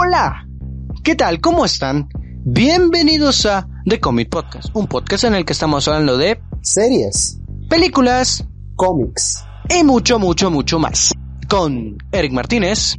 [0.00, 0.46] Hola,
[1.02, 1.40] ¿qué tal?
[1.40, 2.08] ¿Cómo están?
[2.44, 8.46] Bienvenidos a The Comic Podcast, un podcast en el que estamos hablando de series, películas,
[8.76, 11.12] cómics y mucho, mucho, mucho más.
[11.50, 12.94] Con Eric Martínez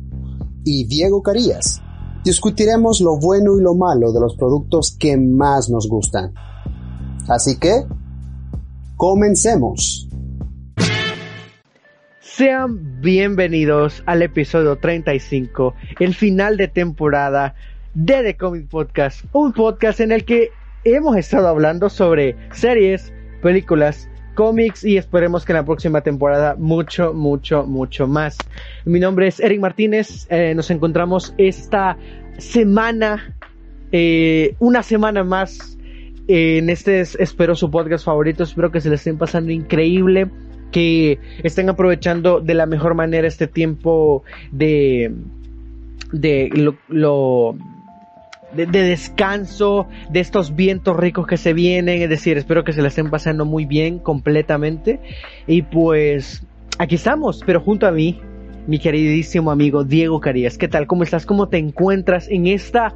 [0.65, 1.81] y Diego Carías.
[2.25, 6.33] Discutiremos lo bueno y lo malo de los productos que más nos gustan.
[7.29, 7.85] Así que,
[8.97, 10.08] comencemos.
[12.39, 17.53] Sean bienvenidos al episodio 35, el final de temporada
[17.95, 20.49] de The Comic Podcast, un podcast en el que
[20.85, 27.13] hemos estado hablando sobre series, películas, cómics y esperemos que en la próxima temporada mucho,
[27.13, 28.37] mucho, mucho más.
[28.85, 31.97] Mi nombre es Eric Martínez, eh, nos encontramos esta
[32.37, 33.35] semana,
[33.91, 35.77] eh, una semana más
[36.29, 40.29] en este, espero su podcast favorito, espero que se le estén pasando increíble
[40.71, 45.13] que estén aprovechando de la mejor manera este tiempo de,
[46.11, 47.55] de lo,
[48.53, 52.89] de, descanso, de estos vientos ricos que se vienen, es decir, espero que se la
[52.89, 54.99] estén pasando muy bien completamente.
[55.47, 56.45] Y pues
[56.77, 58.21] aquí estamos, pero junto a mí,
[58.67, 60.57] mi queridísimo amigo Diego Carías.
[60.57, 60.87] ¿Qué tal?
[60.87, 61.25] ¿Cómo estás?
[61.25, 62.93] ¿Cómo te encuentras en esta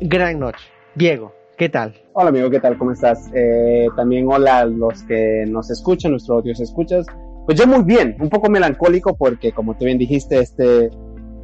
[0.00, 0.64] gran noche?
[0.94, 1.35] Diego.
[1.56, 1.94] ¿Qué tal?
[2.12, 2.76] Hola amigo, ¿qué tal?
[2.76, 3.30] ¿Cómo estás?
[3.34, 7.06] Eh, también hola a los que nos escuchan, nuestros audios escuchas.
[7.46, 10.90] Pues yo muy bien, un poco melancólico porque como tú bien dijiste, este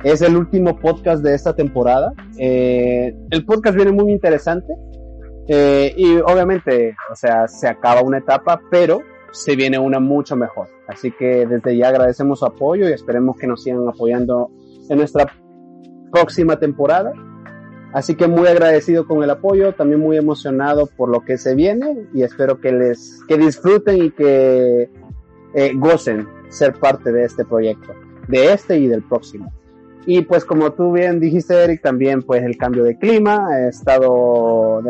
[0.04, 2.12] es el último podcast de esta temporada.
[2.38, 4.74] Eh, el podcast viene muy interesante
[5.48, 10.68] eh, y obviamente, o sea, se acaba una etapa, pero se viene una mucho mejor.
[10.88, 14.50] Así que desde ya agradecemos su apoyo y esperemos que nos sigan apoyando
[14.90, 15.24] en nuestra
[16.12, 17.14] próxima temporada.
[17.92, 22.06] Así que muy agradecido con el apoyo, también muy emocionado por lo que se viene
[22.14, 24.90] y espero que les que disfruten y que
[25.54, 27.92] eh, gocen ser parte de este proyecto,
[28.28, 29.52] de este y del próximo.
[30.06, 34.82] Y pues como tú bien dijiste Eric, también pues el cambio de clima, ha estado,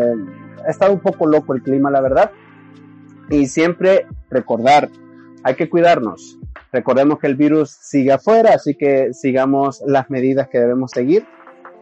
[0.65, 2.31] ha estado un poco loco el clima la verdad.
[3.29, 4.91] Y siempre recordar,
[5.43, 6.39] hay que cuidarnos.
[6.73, 11.27] Recordemos que el virus sigue afuera, así que sigamos las medidas que debemos seguir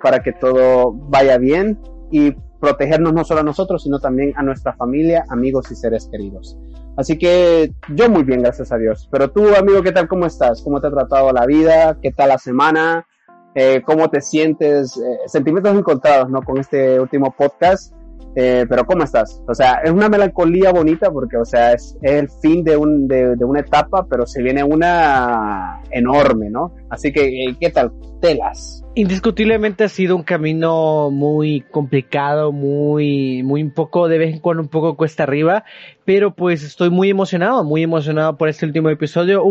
[0.02, 1.78] para que todo vaya bien
[2.10, 6.58] y protegernos no solo a nosotros, sino también a nuestra familia, amigos y seres queridos.
[6.96, 9.08] Así que yo muy bien, gracias a Dios.
[9.10, 10.08] Pero tú, amigo, ¿qué tal?
[10.08, 10.62] ¿Cómo estás?
[10.62, 11.96] ¿Cómo te ha tratado la vida?
[12.02, 13.06] ¿Qué tal la semana?
[13.54, 14.96] Eh, ¿Cómo te sientes?
[14.96, 16.42] Eh, sentimientos encontrados, ¿no?
[16.42, 17.94] Con este último podcast.
[18.36, 19.42] Eh, pero ¿cómo estás?
[19.48, 23.36] O sea, es una melancolía bonita porque, o sea, es, el fin de, un, de,
[23.36, 26.72] de, una etapa, pero se viene una enorme, ¿no?
[26.88, 27.92] Así que, eh, ¿qué tal?
[28.20, 28.84] Telas.
[28.94, 34.62] Indiscutiblemente ha sido un camino muy complicado, muy, muy un poco, de vez en cuando
[34.62, 35.64] un poco cuesta arriba,
[36.04, 39.42] pero pues estoy muy emocionado, muy emocionado por este último episodio.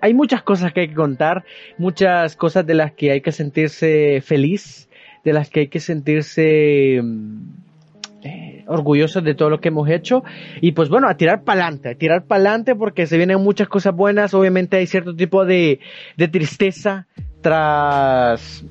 [0.00, 1.44] hay muchas cosas que hay que contar,
[1.78, 4.88] muchas cosas de las que hay que sentirse feliz,
[5.24, 7.65] de las que hay que sentirse mm,
[8.26, 10.24] eh, orgullosos de todo lo que hemos hecho.
[10.60, 13.68] Y pues bueno, a tirar para adelante, a tirar para adelante porque se vienen muchas
[13.68, 15.80] cosas buenas, obviamente hay cierto tipo de,
[16.16, 17.06] de tristeza
[17.40, 18.64] tras,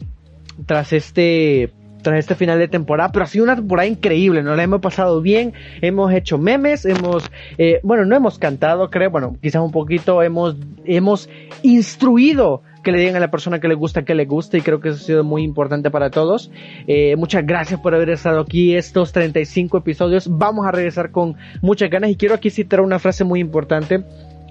[0.65, 1.71] tras este
[2.05, 5.21] tras este final de temporada, pero ha sido una temporada increíble, nos la hemos pasado
[5.21, 10.21] bien, hemos hecho memes, hemos, eh, bueno, no hemos cantado, creo, bueno, quizás un poquito,
[10.21, 10.55] hemos,
[10.85, 11.27] hemos
[11.63, 14.79] instruido que le digan a la persona que le gusta que le guste y creo
[14.79, 16.51] que eso ha sido muy importante para todos.
[16.87, 20.29] Eh, muchas gracias por haber estado aquí estos 35 episodios.
[20.29, 24.03] Vamos a regresar con muchas ganas y quiero aquí citar una frase muy importante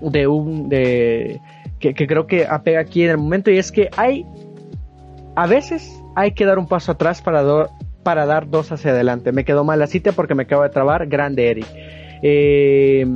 [0.02, 1.40] de un de
[1.78, 4.26] que, creo que apega aquí en el momento y es que hay
[5.36, 7.42] a veces hay que dar un paso atrás para,
[8.02, 9.30] para dar dos hacia adelante.
[9.30, 11.06] Me quedó mal la cita porque me acabo de trabar.
[11.06, 11.66] Grande Eric.
[12.20, 13.06] Eh,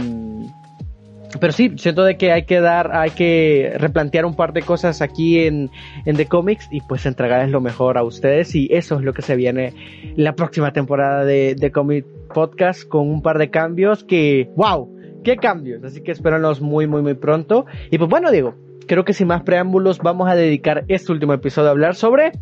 [1.40, 5.02] pero sí, siento de que hay que dar, hay que replantear un par de cosas
[5.02, 5.70] aquí en,
[6.06, 9.22] en The Comics y pues entregarles lo mejor a ustedes y eso es lo que
[9.22, 9.74] se viene
[10.16, 14.88] la próxima temporada de The Comic Podcast con un par de cambios que, wow,
[15.22, 17.66] qué cambios, así que espéranos muy, muy, muy pronto.
[17.90, 18.54] Y pues bueno, Diego,
[18.86, 22.32] creo que sin más preámbulos vamos a dedicar este último episodio a hablar sobre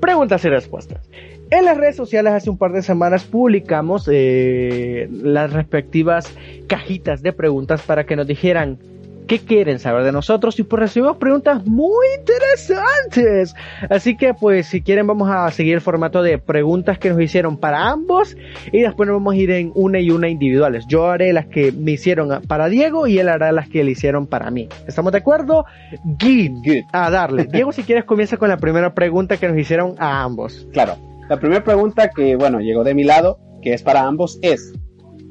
[0.00, 1.10] preguntas y respuestas.
[1.50, 6.32] En las redes sociales hace un par de semanas publicamos eh, las respectivas
[6.68, 8.78] cajitas de preguntas para que nos dijeran
[9.26, 13.54] qué quieren saber de nosotros y pues recibimos preguntas muy interesantes.
[13.88, 17.56] Así que pues si quieren vamos a seguir el formato de preguntas que nos hicieron
[17.56, 18.36] para ambos
[18.70, 20.84] y después nos vamos a ir en una y una individuales.
[20.88, 24.28] Yo haré las que me hicieron para Diego y él hará las que le hicieron
[24.28, 24.68] para mí.
[24.86, 25.64] ¿Estamos de acuerdo?
[26.04, 26.84] Good.
[26.92, 27.44] A darle.
[27.52, 30.68] Diego si quieres comienza con la primera pregunta que nos hicieron a ambos.
[30.72, 31.09] Claro.
[31.30, 34.72] La primera pregunta que, bueno, llegó de mi lado, que es para ambos, es,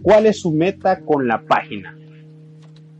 [0.01, 1.93] ¿cuál es su meta con la página?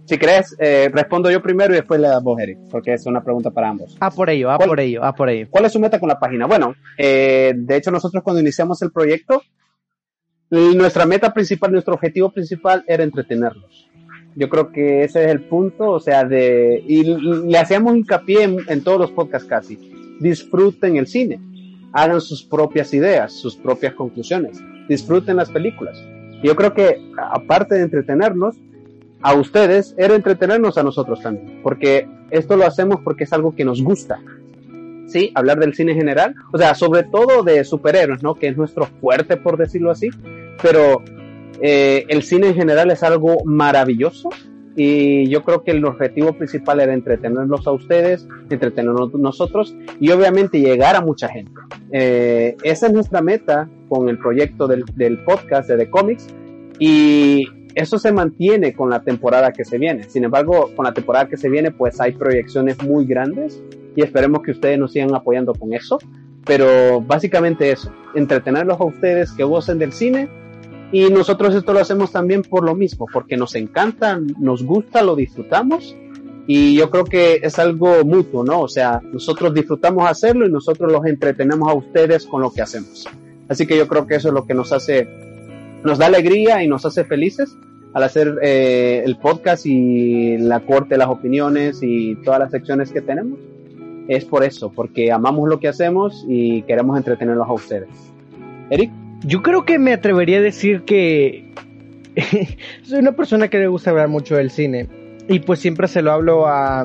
[0.04, 3.24] si crees, eh, respondo yo primero y después le das vos, Eric, porque es una
[3.24, 3.96] pregunta para ambos.
[4.00, 5.48] Ah, por ello, ah, por ello, ah, por ello.
[5.52, 6.48] ¿Cuál es su meta con la página?
[6.48, 9.44] Bueno, eh, de hecho nosotros cuando iniciamos el proyecto,
[10.50, 13.88] nuestra meta principal, nuestro objetivo principal era entretenerlos.
[14.36, 18.58] Yo creo que ese es el punto, o sea, de, y le hacíamos hincapié en,
[18.68, 19.78] en todos los podcasts casi.
[20.20, 21.40] Disfruten el cine,
[21.94, 26.04] hagan sus propias ideas, sus propias conclusiones, disfruten las películas.
[26.44, 28.56] Yo creo que aparte de entretenernos,
[29.22, 33.66] a ustedes era entretenernos a nosotros también, porque esto lo hacemos porque es algo que
[33.66, 34.22] nos gusta.
[35.08, 38.36] Sí, hablar del cine en general, o sea, sobre todo de superhéroes, ¿no?
[38.36, 40.10] Que es nuestro fuerte, por decirlo así,
[40.62, 41.04] pero
[41.62, 44.30] eh, el cine en general es algo maravilloso
[44.76, 50.60] y yo creo que el objetivo principal era entretenerlos a ustedes, entretenernos nosotros y obviamente
[50.60, 51.52] llegar a mucha gente.
[51.92, 56.28] Eh, esa es nuestra meta con el proyecto del, del podcast de The Comics
[56.78, 60.04] y eso se mantiene con la temporada que se viene.
[60.04, 63.62] Sin embargo, con la temporada que se viene, pues hay proyecciones muy grandes
[63.96, 66.00] y esperemos que ustedes nos sigan apoyando con eso.
[66.46, 70.30] Pero básicamente eso, entretenerlos a ustedes que gocen del cine
[70.92, 75.16] y nosotros esto lo hacemos también por lo mismo, porque nos encanta, nos gusta, lo
[75.16, 75.96] disfrutamos
[76.48, 78.62] y yo creo que es algo mutuo, ¿no?
[78.62, 83.08] O sea, nosotros disfrutamos hacerlo y nosotros los entretenemos a ustedes con lo que hacemos.
[83.48, 85.08] Así que yo creo que eso es lo que nos hace
[85.84, 87.58] nos da alegría y nos hace felices
[87.94, 93.02] al hacer eh, el podcast y la corte, las opiniones y todas las secciones que
[93.02, 93.40] tenemos.
[94.08, 97.90] Es por eso, porque amamos lo que hacemos y queremos entretenerlos a ustedes.
[98.70, 99.09] Eric.
[99.24, 101.54] Yo creo que me atrevería a decir que
[102.84, 104.88] soy una persona que le gusta hablar mucho del cine.
[105.28, 106.84] Y pues siempre se lo hablo a,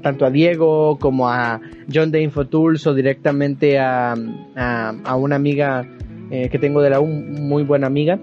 [0.00, 1.60] tanto a Diego como a
[1.92, 4.14] John de Infotools o directamente a,
[4.54, 5.86] a una amiga
[6.30, 8.18] eh, que tengo de la U, muy buena amiga.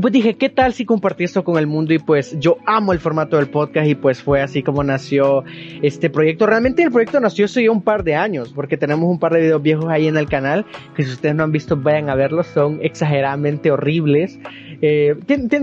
[0.00, 1.94] Pues dije, ¿qué tal si compartí esto con el mundo?
[1.94, 5.44] Y pues yo amo el formato del podcast y pues fue así como nació
[5.82, 6.46] este proyecto.
[6.46, 9.62] Realmente el proyecto nació hace un par de años, porque tenemos un par de videos
[9.62, 12.80] viejos ahí en el canal, que si ustedes no han visto vayan a verlos, son
[12.82, 14.38] exageradamente horribles.
[14.82, 15.14] Eh,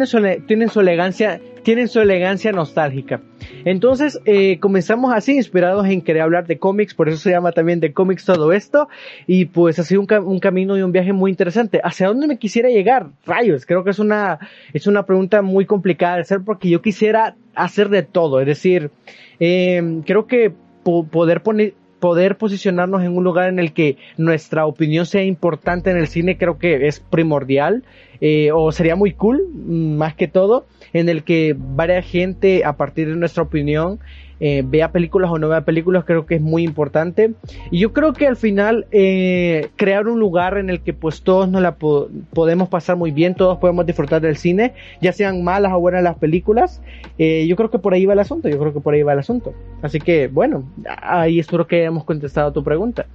[0.07, 0.17] su,
[0.47, 3.21] tienen su elegancia, tienen su elegancia nostálgica.
[3.65, 7.79] Entonces eh, comenzamos así, inspirados en querer hablar de cómics, por eso se llama también
[7.79, 8.89] de cómics todo esto,
[9.27, 11.79] y pues ha sido un, camino y un viaje muy interesante.
[11.83, 13.07] ¿Hacia dónde me quisiera llegar?
[13.25, 14.39] Rayos, creo que es una,
[14.73, 18.91] es una pregunta muy complicada de hacer porque yo quisiera hacer de todo, es decir,
[19.39, 20.53] eh, creo que
[20.83, 25.97] poder poner, poder posicionarnos en un lugar en el que nuestra opinión sea importante en
[25.97, 27.83] el cine creo que es primordial
[28.19, 32.73] eh, o sería muy cool mm, más que todo en el que varias gente a
[32.73, 33.99] partir de nuestra opinión
[34.43, 37.33] eh, vea películas o no vea películas creo que es muy importante.
[37.69, 41.47] Y yo creo que al final eh, crear un lugar en el que pues todos
[41.47, 45.79] nos la podemos pasar muy bien todos podemos disfrutar del cine ya sean malas o
[45.79, 46.81] buenas las películas
[47.19, 49.13] eh, yo creo que por ahí va el asunto yo creo que por ahí va
[49.13, 49.53] el asunto.
[49.83, 53.05] Así que bueno ahí espero que hayamos contestado tu pregunta.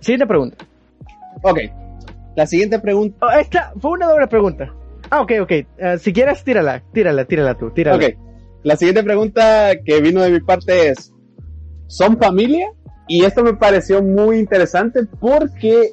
[0.00, 0.64] Siguiente pregunta.
[1.42, 1.58] Ok
[2.34, 3.26] la siguiente pregunta.
[3.26, 4.72] Oh, esta fue una doble pregunta.
[5.10, 5.52] Ah ok ok.
[5.98, 7.98] Si quieres tírala tírala tírala tú tírala.
[7.98, 8.25] Ok
[8.66, 11.14] la siguiente pregunta que vino de mi parte es,
[11.86, 12.66] ¿son familia?
[13.06, 15.92] Y esto me pareció muy interesante porque,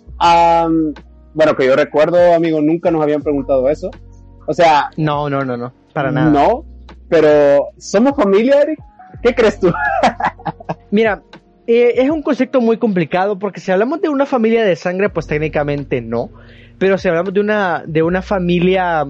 [1.36, 3.92] bueno, que yo recuerdo, amigo, nunca nos habían preguntado eso.
[4.48, 4.90] O sea...
[4.98, 6.32] No, no, no, no, para nada.
[6.32, 6.66] No,
[7.10, 8.80] pero ¿somos familia, Eric?
[9.22, 9.72] ¿Qué crees tú?
[10.90, 11.22] Mira,
[11.68, 15.28] eh, es un concepto muy complicado porque si hablamos de una familia de sangre, pues
[15.28, 16.32] técnicamente no.
[16.80, 19.06] Pero si hablamos de una, de una familia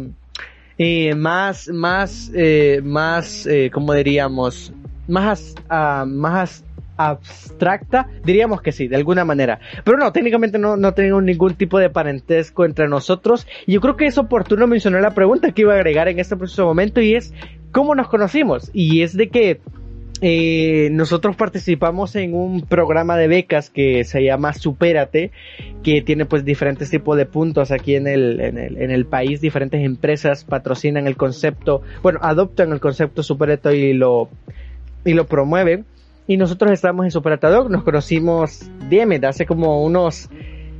[0.77, 4.73] eh, más, más, eh, más, eh, como diríamos,
[5.07, 6.63] más, uh, más
[6.97, 9.59] abstracta, diríamos que sí, de alguna manera.
[9.83, 13.47] Pero no, técnicamente no, no tenemos ningún tipo de parentesco entre nosotros.
[13.65, 16.37] Y yo creo que es oportuno mencionar la pregunta que iba a agregar en este
[16.37, 17.33] preciso momento y es,
[17.71, 18.69] ¿cómo nos conocimos?
[18.73, 19.59] Y es de que
[20.25, 25.31] eh, nosotros participamos en un programa de becas que se llama Supérate,
[25.83, 29.41] que tiene pues diferentes tipos de puntos aquí en el, en el, en el país,
[29.41, 34.29] diferentes empresas patrocinan el concepto, bueno, adoptan el concepto Supérate y lo,
[35.03, 35.83] y lo promueven.
[36.25, 40.29] Y nosotros estamos en Superate nos conocimos, dime, hace como unos,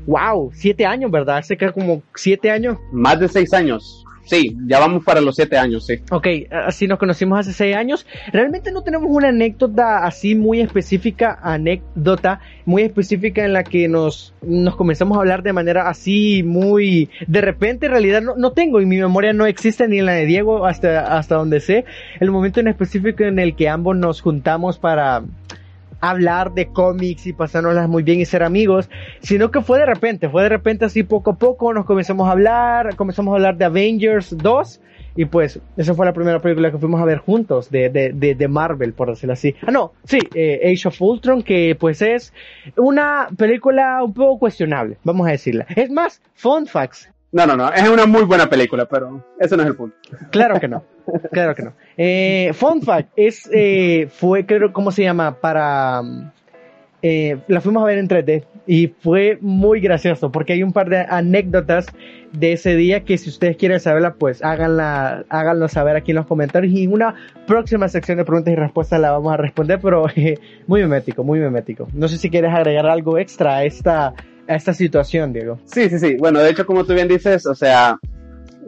[0.07, 1.39] wow, siete años, ¿verdad?
[1.39, 2.77] Hace que como siete años.
[2.93, 4.05] Más de seis años.
[4.25, 5.95] Sí, ya vamos para los siete años, sí.
[6.09, 8.05] Ok, así nos conocimos hace seis años.
[8.31, 14.33] Realmente no tenemos una anécdota así muy específica, anécdota muy específica en la que nos,
[14.41, 17.87] nos comenzamos a hablar de manera así muy de repente.
[17.87, 20.65] En realidad no, no tengo, y mi memoria no existe ni en la de Diego
[20.65, 21.85] hasta, hasta donde sé,
[22.19, 25.23] el momento en específico en el que ambos nos juntamos para
[26.03, 28.89] hablar de cómics y pasárnoslas muy bien y ser amigos,
[29.21, 32.31] sino que fue de repente, fue de repente así poco a poco, nos comenzamos a
[32.31, 34.81] hablar, comenzamos a hablar de Avengers 2
[35.15, 38.47] Y pues, esa fue la primera película que fuimos a ver juntos de, de, de,
[38.49, 39.55] Marvel, por decirlo así.
[39.65, 42.33] Ah, no, sí, eh, Age of Ultron, que pues es
[42.75, 45.67] una película un poco cuestionable, vamos a decirla.
[45.75, 47.12] Es más, fun facts.
[47.33, 49.97] No, no, no, es una muy buena película, pero eso no es el punto.
[50.29, 50.83] Claro que no,
[51.31, 51.73] claro que no.
[51.97, 55.35] Eh, fun fact, es, eh, fue, creo, ¿cómo se llama?
[55.41, 56.01] Para
[57.05, 60.87] eh, la fuimos a ver en 3D y fue muy gracioso porque hay un par
[60.89, 61.87] de anécdotas
[62.31, 66.27] de ese día que si ustedes quieren saberla pues háganla, háganlo saber aquí en los
[66.27, 67.13] comentarios y en una
[67.45, 70.05] próxima sección de preguntas y respuestas la vamos a responder pero
[70.67, 71.89] muy memético, muy memético.
[71.93, 74.13] No sé si quieres agregar algo extra a esta,
[74.47, 75.59] a esta situación, Diego.
[75.65, 76.15] Sí, sí, sí.
[76.17, 77.97] Bueno, de hecho como tú bien dices, o sea,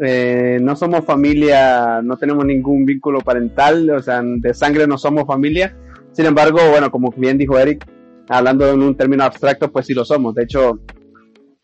[0.02, 5.26] eh, no somos familia, no tenemos ningún vínculo parental, o sea, de sangre no somos
[5.26, 5.76] familia.
[6.12, 7.86] Sin embargo, bueno, como bien dijo Eric,
[8.30, 10.36] hablando en un término abstracto, pues sí lo somos.
[10.36, 10.80] De hecho,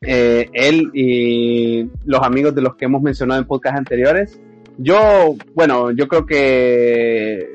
[0.02, 4.40] eh, él y los amigos de los que hemos mencionado en podcast anteriores,
[4.78, 7.48] yo, bueno, yo creo que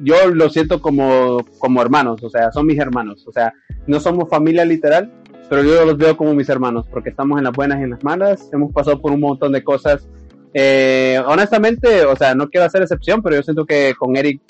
[0.00, 3.52] yo lo siento como, como hermanos, o sea, son mis hermanos, o sea,
[3.86, 5.12] no somos familia literal,
[5.48, 8.04] pero yo los veo como mis hermanos, porque estamos en las buenas y en las
[8.04, 10.08] malas, hemos pasado por un montón de cosas.
[10.54, 14.40] Eh, honestamente, o sea, no quiero hacer excepción, pero yo siento que con Eric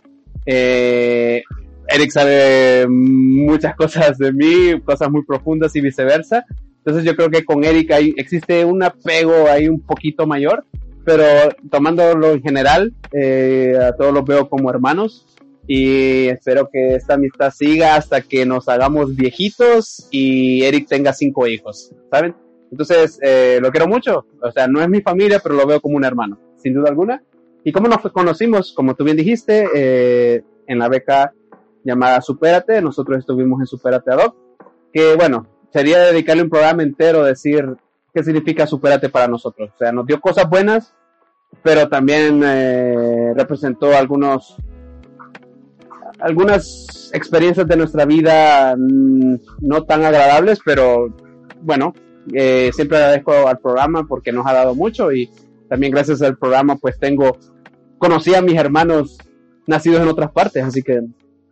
[0.47, 1.43] eh,
[1.89, 6.45] Eric sabe muchas cosas de mí, cosas muy profundas y viceversa.
[6.79, 10.65] Entonces yo creo que con Eric hay, existe un apego ahí un poquito mayor,
[11.05, 11.25] pero
[11.71, 15.27] tomándolo en general, eh, a todos los veo como hermanos
[15.69, 21.47] y espero que esta amistad siga hasta que nos hagamos viejitos y Eric tenga cinco
[21.47, 22.35] hijos, ¿saben?
[22.73, 25.97] Entonces, eh, lo quiero mucho, o sea, no es mi familia, pero lo veo como
[25.97, 27.23] un hermano, sin duda alguna.
[27.63, 28.73] ¿Y cómo nos conocimos?
[28.73, 31.33] Como tú bien dijiste, eh, en la beca
[31.85, 32.81] llamada Supérate.
[32.81, 34.33] Nosotros estuvimos en Supérate Ad
[34.93, 37.77] que bueno, sería dedicarle un programa entero a decir
[38.15, 39.71] qué significa Supérate para nosotros.
[39.75, 40.95] O sea, nos dio cosas buenas,
[41.63, 44.57] pero también eh, representó algunos
[46.21, 51.15] algunas experiencias de nuestra vida mm, no tan agradables, pero
[51.63, 51.95] bueno,
[52.33, 55.31] eh, siempre agradezco al programa porque nos ha dado mucho y
[55.69, 57.39] también gracias al programa pues tengo,
[57.99, 59.19] conocí a mis hermanos
[59.67, 61.03] nacidos en otras partes, así que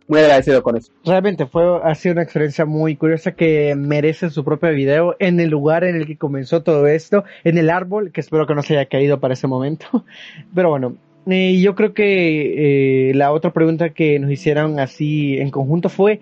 [0.07, 0.91] muy agradecido con eso.
[1.03, 5.49] Realmente fue, ha sido una experiencia muy curiosa que merece su propio video en el
[5.49, 8.77] lugar en el que comenzó todo esto, en el árbol, que espero que no se
[8.77, 9.85] haya caído para ese momento.
[10.55, 10.95] Pero bueno,
[11.29, 16.21] eh, yo creo que eh, la otra pregunta que nos hicieron así en conjunto fue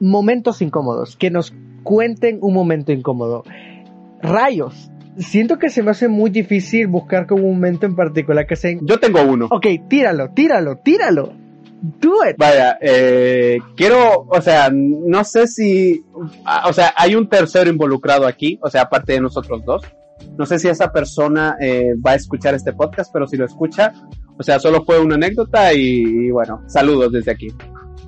[0.00, 3.44] momentos incómodos, que nos cuenten un momento incómodo.
[4.22, 8.56] Rayos, siento que se me hace muy difícil buscar como un momento en particular que
[8.56, 8.76] sea...
[8.82, 9.46] Yo tengo uno.
[9.50, 11.32] Ok, tíralo, tíralo, tíralo.
[11.82, 12.36] Do it.
[12.38, 16.04] Vaya, eh, quiero, o sea, no sé si,
[16.66, 19.82] o sea, hay un tercero involucrado aquí, o sea, aparte de nosotros dos.
[20.38, 23.92] No sé si esa persona eh, va a escuchar este podcast, pero si lo escucha,
[24.38, 27.48] o sea, solo fue una anécdota y, bueno, saludos desde aquí.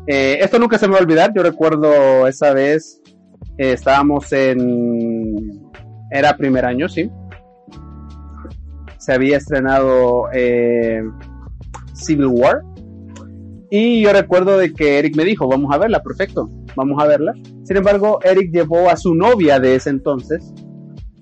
[0.06, 3.00] Eh, esto nunca se me va a olvidar, yo recuerdo esa vez,
[3.56, 5.70] estábamos en,
[6.10, 7.10] era primer año, sí.
[8.98, 10.24] Se había estrenado
[11.94, 12.62] Civil War,
[13.70, 17.34] y yo recuerdo de que Eric me dijo, vamos a verla, perfecto, vamos a verla.
[17.64, 20.54] Sin embargo, Eric llevó a su novia de ese entonces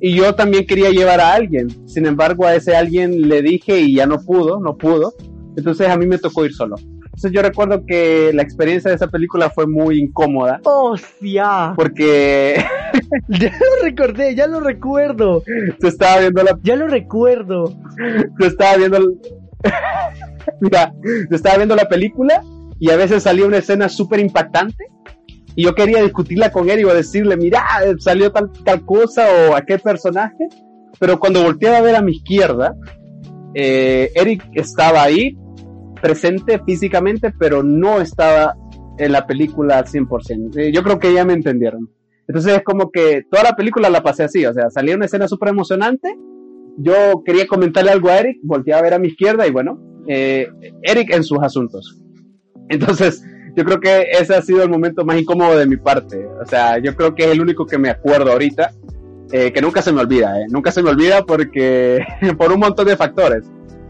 [0.01, 1.69] y yo también quería llevar a alguien.
[1.89, 5.15] Sin embargo, a ese alguien le dije y ya no pudo, no pudo.
[5.57, 6.77] Entonces a mí me tocó ir solo.
[7.17, 10.61] Entonces yo recuerdo que la experiencia de esa película fue muy incómoda.
[10.65, 11.73] ¡Hostia!
[11.75, 12.63] Porque...
[13.29, 15.43] ya lo recordé, ya lo recuerdo.
[15.81, 16.59] Se estaba viendo la...
[16.63, 17.73] Ya lo recuerdo.
[18.39, 18.99] Se estaba viendo...
[20.61, 20.93] Mira,
[21.31, 22.43] yo estaba viendo la película
[22.79, 24.85] y a veces salía una escena súper impactante
[25.57, 27.65] y yo quería discutirla con él y decirle, mira,
[27.99, 30.49] salió tal, tal cosa o aquel personaje,
[31.01, 32.77] pero cuando volteé a ver a mi izquierda,
[33.55, 35.35] eh, Eric estaba ahí,
[36.03, 38.55] presente físicamente, pero no estaba
[38.99, 40.59] en la película al 100%.
[40.59, 41.91] Eh, yo creo que ya me entendieron.
[42.29, 45.27] Entonces es como que toda la película la pasé así, o sea, salía una escena
[45.27, 46.15] súper emocionante,
[46.77, 50.49] yo quería comentarle algo a Eric, volteé a ver a mi izquierda y bueno, eh,
[50.83, 52.03] Eric en sus asuntos.
[52.69, 53.25] Entonces,
[53.57, 56.27] yo creo que ese ha sido el momento más incómodo de mi parte.
[56.41, 58.73] O sea, yo creo que es el único que me acuerdo ahorita,
[59.33, 60.47] eh, que nunca se me olvida, eh.
[60.51, 62.05] nunca se me olvida porque
[62.39, 63.45] por un montón de factores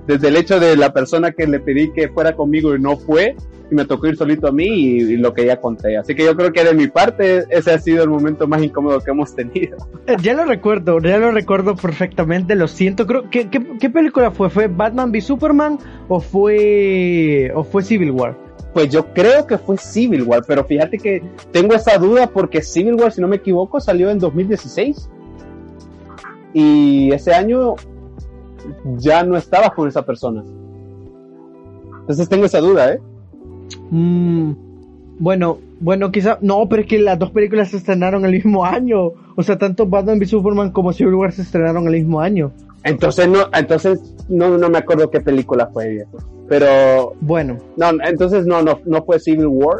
[0.06, 3.34] desde el hecho de la persona que le pedí que fuera conmigo y no fue,
[3.70, 5.96] y me tocó ir solito a mí y, lo que ya conté.
[5.96, 9.00] Así que yo creo que de mi parte ese ha sido el momento más incómodo
[9.00, 9.76] que hemos tenido.
[10.06, 13.08] Eh, ya lo recuerdo, ya lo recuerdo perfectamente, lo siento.
[13.08, 14.50] Creo que ¿qué, película fue?
[14.50, 18.45] ¿Fue Batman v Superman o fue o fue Civil War?
[18.76, 22.96] Pues yo creo que fue Civil War, pero fíjate que tengo esa duda porque Civil
[22.96, 25.08] War, si no me equivoco, salió en 2016.
[26.52, 27.76] Y ese año
[28.98, 30.44] ya no estabas con esa persona.
[32.00, 33.00] Entonces tengo esa duda, ¿eh?
[33.90, 34.52] Mm,
[35.20, 39.12] bueno, bueno, quizá, no, pero es que las dos películas se estrenaron el mismo año.
[39.36, 42.52] O sea, tanto Batman v Superman como Civil War se estrenaron el mismo año.
[42.86, 46.06] Entonces no, entonces no, no me acuerdo qué película fue,
[46.48, 49.78] pero bueno, no, entonces no, no, no fue Civil War,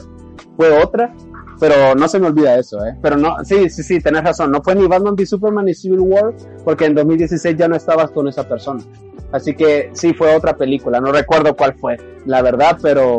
[0.56, 1.14] fue otra,
[1.60, 2.96] pero no se me olvida eso, eh.
[3.00, 6.00] Pero no, sí, sí, sí, tenés razón, no fue ni Batman v Superman ni Civil
[6.00, 6.34] War,
[6.64, 8.82] porque en 2016 ya no estabas con esa persona.
[9.30, 11.96] Así que sí fue otra película, no recuerdo cuál fue,
[12.26, 13.18] la verdad, pero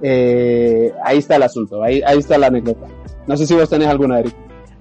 [0.00, 2.86] eh, ahí está el asunto, ahí, ahí está la anécdota.
[3.26, 4.34] No sé si vos tenés alguna, Eric.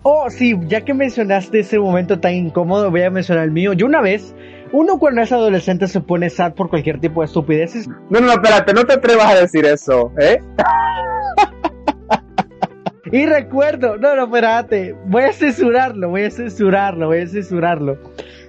[0.05, 3.71] Oh, sí, ya que mencionaste ese momento tan incómodo, voy a mencionar el mío.
[3.71, 4.35] Yo una vez,
[4.73, 7.87] uno cuando es adolescente se pone sad por cualquier tipo de estupideces.
[8.09, 10.39] No, no, espérate, no te atrevas a decir eso, ¿eh?
[13.13, 17.97] y recuerdo, no, no, espérate, voy a censurarlo, voy a censurarlo, voy a censurarlo.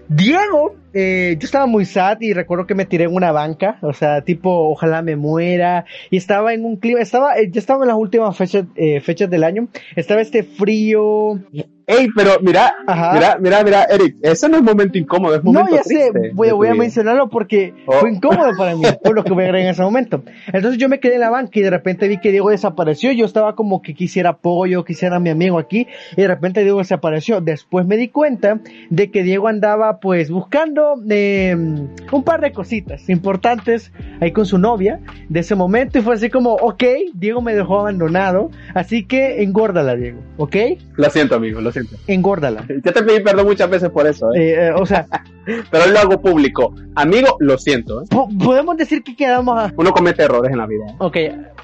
[0.09, 3.93] Diego, eh, yo estaba muy sad y recuerdo que me tiré en una banca, o
[3.93, 7.89] sea, tipo, ojalá me muera, y estaba en un clima, estaba, eh, ya estaba en
[7.89, 11.39] las últimas fechas, eh, fechas del año, estaba este frío,
[11.87, 13.13] Ey, pero mira, Ajá.
[13.13, 16.51] mira, mira, mira, Eric, ese no es momento incómodo, es No, momento ya sé, voy,
[16.53, 17.93] voy a mencionarlo porque Oh.
[18.01, 20.23] fue incómodo para mí, por lo que voy a agregar en ese momento.
[20.47, 23.13] Entonces yo me quedé en la banca y de repente vi que Diego desapareció.
[23.13, 25.87] Yo estaba como que quisiera apoyo, quisiera a mi amigo aquí,
[26.17, 27.43] y de repente Diego desapareció.
[27.43, 33.09] Después me di cuenta de que Diego andaba pues buscando eh, un par de cositas
[33.09, 36.83] importantes ahí con su novia de ese momento y fue así como, ok,
[37.15, 40.57] Diego me dejó abandonado, así que engórdala, Diego, ¿ok?
[40.97, 41.97] Lo siento, amigo, lo siento.
[42.07, 42.65] Engórdala.
[42.85, 44.51] Ya te pedí perdón muchas veces por eso, ¿eh?
[44.51, 45.07] Eh, eh, o sea,
[45.71, 46.75] pero lo hago público.
[46.97, 48.07] Amigo, lo siento, ¿eh?
[48.11, 50.85] po- podemos decir que quedamos a, Uno comete errores en la vida.
[50.99, 51.17] Ok,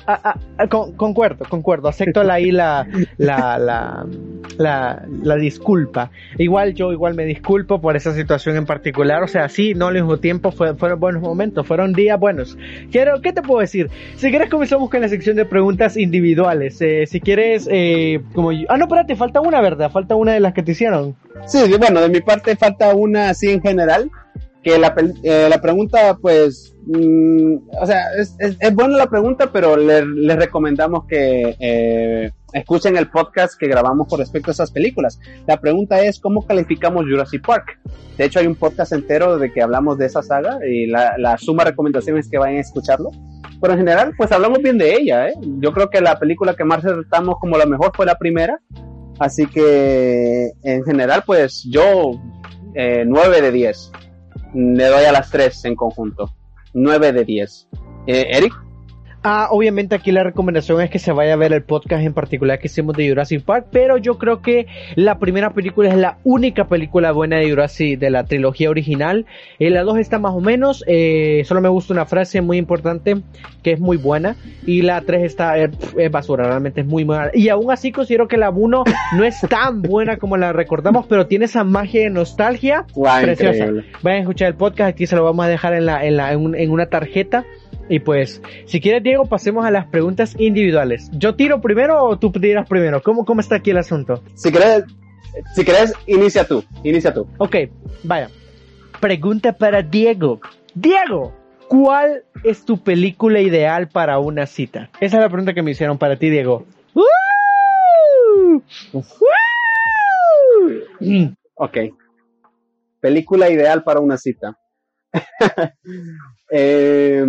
[0.06, 2.86] a- a- a- con- concuerdo, concuerdo, acepto ahí la,
[3.18, 4.06] la, la,
[4.58, 6.10] la, la disculpa.
[6.38, 9.94] Igual yo igual me disculpo por esa situación en particular, o sea, sí, no al
[9.94, 12.56] mismo tiempo, fue- fueron buenos momentos, fueron días buenos.
[12.92, 13.90] Quiero, ¿qué te puedo decir?
[14.16, 18.66] Si quieres comenzamos con la sección de preguntas individuales, Eh, si quieres, eh, como yo-
[18.68, 19.90] ah no, espérate, falta una, ¿verdad?
[19.90, 21.16] Falta una de las que te hicieron.
[21.46, 24.10] Sí, bueno, de mi parte falta una así en general,
[24.62, 29.50] que la, eh, la pregunta, pues, mm, o sea, es, es, es buena la pregunta,
[29.52, 34.70] pero le- les recomendamos que eh, escuchen el podcast que grabamos con respecto a esas
[34.70, 35.18] películas.
[35.46, 37.78] La pregunta es, ¿cómo calificamos Jurassic Park?
[38.18, 41.38] De hecho, hay un podcast entero de que hablamos de esa saga y la, la
[41.38, 43.10] suma recomendación es que vayan a escucharlo.
[43.62, 45.34] Pero en general, pues hablamos bien de ella, ¿eh?
[45.58, 48.58] Yo creo que la película que más resaltamos como la mejor fue la primera.
[49.18, 52.12] Así que, en general, pues yo,
[52.74, 53.92] eh, 9 de 10.
[54.54, 56.34] Le doy a las 3 en conjunto.
[56.74, 57.68] 9 de 10.
[58.06, 58.52] Eh, Eric,
[59.22, 62.58] Ah, obviamente aquí la recomendación es que se vaya a ver el podcast en particular
[62.58, 66.68] que hicimos de Jurassic Park, pero yo creo que la primera película es la única
[66.68, 69.26] película buena de Jurassic de la trilogía original.
[69.58, 73.16] Eh, la 2 está más o menos, eh, solo me gusta una frase muy importante
[73.62, 77.30] que es muy buena y la 3 está eh, es basura, realmente es muy buena.
[77.34, 78.84] Y aún así considero que la 1
[79.18, 83.54] no es tan buena como la recordamos, pero tiene esa magia de nostalgia Guau, preciosa.
[83.54, 83.84] increíble.
[84.02, 86.32] Vayan a escuchar el podcast, aquí se lo vamos a dejar en, la, en, la,
[86.32, 87.44] en, un- en una tarjeta.
[87.90, 91.10] Y pues, si quieres, Diego, pasemos a las preguntas individuales.
[91.12, 93.02] ¿Yo tiro primero o tú tiras primero?
[93.02, 94.22] ¿Cómo, cómo está aquí el asunto?
[94.34, 94.84] Si querés,
[95.56, 96.62] si querés, inicia tú.
[96.84, 97.26] Inicia tú.
[97.38, 97.56] Ok,
[98.04, 98.30] vaya.
[99.00, 100.40] Pregunta para Diego.
[100.72, 101.34] Diego,
[101.66, 104.88] ¿cuál es tu película ideal para una cita?
[105.00, 106.66] Esa es la pregunta que me hicieron para ti, Diego.
[106.94, 108.62] ¡Woo!
[108.92, 109.02] ¡Woo!
[111.54, 111.76] Ok.
[113.00, 114.56] Película ideal para una cita.
[116.52, 117.24] Eh,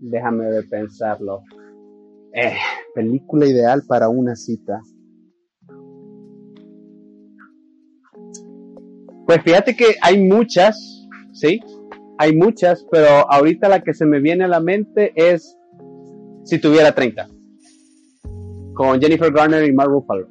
[0.00, 1.42] déjame ver, pensarlo.
[2.32, 2.54] Eh,
[2.94, 4.80] película ideal para una cita.
[9.26, 11.60] Pues fíjate que hay muchas, ¿sí?
[12.18, 15.56] Hay muchas, pero ahorita la que se me viene a la mente es
[16.44, 17.28] Si tuviera 30.
[18.74, 20.26] Con Jennifer Garner y Mark Ruffalo.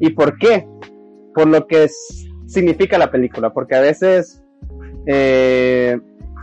[0.00, 0.66] ¿Y por qué?
[1.34, 1.88] Por lo que
[2.46, 4.42] significa la película, porque a veces
[5.06, 6.00] eh,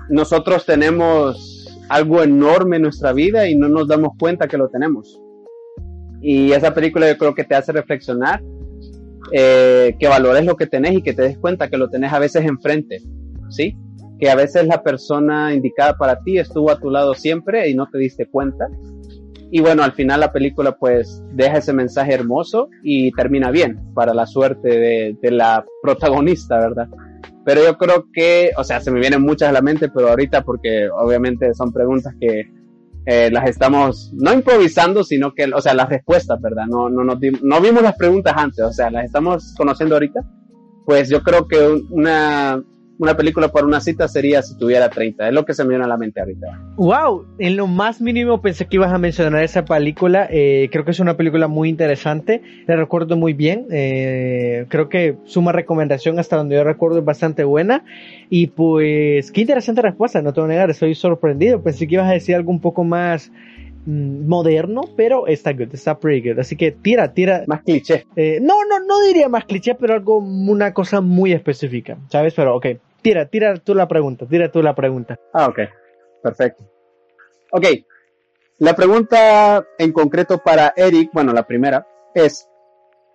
[0.09, 1.56] nosotros tenemos
[1.89, 5.21] algo enorme en nuestra vida y no nos damos cuenta que lo tenemos.
[6.21, 8.41] Y esa película yo creo que te hace reflexionar,
[9.31, 12.19] eh, que valores lo que tenés y que te des cuenta que lo tenés a
[12.19, 13.01] veces enfrente,
[13.49, 13.77] ¿sí?
[14.19, 17.87] Que a veces la persona indicada para ti estuvo a tu lado siempre y no
[17.87, 18.67] te diste cuenta.
[19.51, 24.13] Y bueno, al final la película pues deja ese mensaje hermoso y termina bien para
[24.13, 26.89] la suerte de, de la protagonista, ¿verdad?
[27.47, 30.43] Pero yo creo que, o sea, se me vienen muchas a la mente, pero ahorita
[30.43, 32.43] porque obviamente son preguntas que
[33.05, 36.65] eh, las estamos no improvisando, sino que, o sea, las respuestas, ¿verdad?
[36.67, 40.19] No, no, di- no vimos las preguntas antes, o sea, las estamos conociendo ahorita.
[40.85, 41.57] pues yo creo que
[41.89, 42.61] una,
[42.99, 45.27] una película para una cita sería si tuviera 30.
[45.27, 46.47] Es lo que se me viene a la mente ahorita.
[46.77, 50.27] Wow, en lo más mínimo pensé que ibas a mencionar esa película.
[50.31, 52.41] Eh, creo que es una película muy interesante.
[52.65, 53.67] La recuerdo muy bien.
[53.71, 57.83] Eh, creo que suma recomendación hasta donde yo recuerdo es bastante buena.
[58.29, 61.61] Y pues, qué interesante respuesta, no te voy a negar, estoy sorprendido.
[61.61, 63.31] Pensé que ibas a decir algo un poco más
[63.85, 66.39] mm, moderno, pero está good, está pretty good.
[66.39, 67.43] Así que tira, tira.
[67.47, 68.05] Más cliché.
[68.15, 72.33] Eh, no, no, no diría más cliché, pero algo, una cosa muy específica, ¿sabes?
[72.33, 72.65] Pero ok,
[73.07, 75.19] tira, tira tú la pregunta, tira tú la pregunta.
[75.33, 75.59] Ah, ok,
[76.21, 76.63] perfecto.
[77.51, 77.65] Ok,
[78.59, 82.49] la pregunta en concreto para Eric, bueno, la primera, es,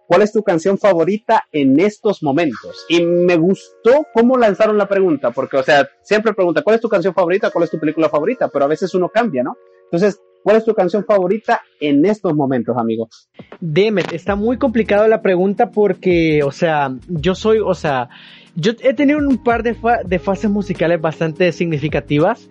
[0.06, 2.86] ¿cuál es tu canción favorita en estos momentos?
[2.88, 6.88] Y me gustó cómo lanzaron la pregunta, porque, o sea, siempre pregunta, ¿cuál es tu
[6.88, 7.50] canción favorita?
[7.50, 8.48] ¿Cuál es tu película favorita?
[8.48, 9.56] Pero a veces uno cambia, ¿no?
[9.84, 13.28] Entonces, ¿cuál es tu canción favorita en estos momentos, amigos?
[13.60, 18.08] Demet, está muy complicado la pregunta porque, o sea, yo soy, o sea,
[18.54, 19.74] yo he tenido un par de,
[20.18, 22.48] fases musicales bastante significativas,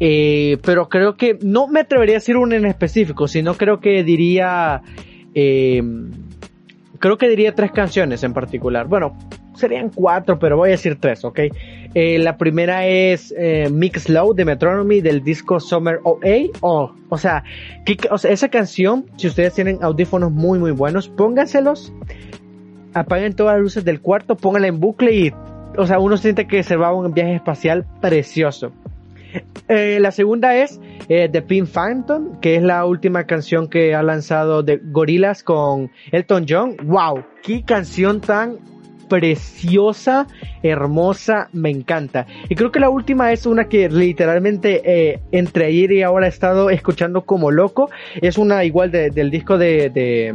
[0.00, 4.02] eh, pero creo que no me atrevería a decir una en específico, sino creo que
[4.02, 4.82] diría,
[5.34, 5.82] eh,
[6.98, 8.86] creo que diría tres canciones en particular.
[8.86, 9.16] Bueno,
[9.54, 11.40] serían cuatro, pero voy a decir tres, ¿ok?
[11.94, 16.48] Eh, la primera es eh, Mix Slow de Metronomy del disco Summer OA.
[16.60, 17.44] Oh, o, sea,
[17.84, 21.92] que, o sea, esa canción, si ustedes tienen audífonos muy, muy buenos, pónganselos
[22.94, 25.32] apaguen todas las luces del cuarto, pónganla en bucle y,
[25.76, 28.72] o sea, uno siente que se va a un viaje espacial precioso.
[29.68, 34.02] Eh, la segunda es eh, The Pink Phantom, que es la última canción que ha
[34.02, 36.76] lanzado de Gorillaz con Elton John.
[36.84, 37.24] ¡Wow!
[37.42, 38.58] ¡Qué canción tan
[39.08, 40.26] preciosa,
[40.62, 41.48] hermosa!
[41.52, 42.26] Me encanta.
[42.48, 46.28] Y creo que la última es una que literalmente eh, entre ayer y ahora he
[46.28, 47.90] estado escuchando como loco.
[48.20, 50.34] Es una igual del disco de, de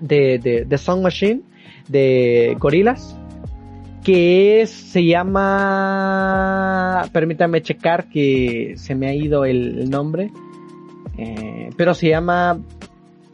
[0.00, 1.42] de, de, Song Machine
[1.88, 3.18] de Gorilas
[4.08, 10.32] que es, se llama, permítame checar que se me ha ido el, nombre,
[11.18, 12.58] eh, pero se llama,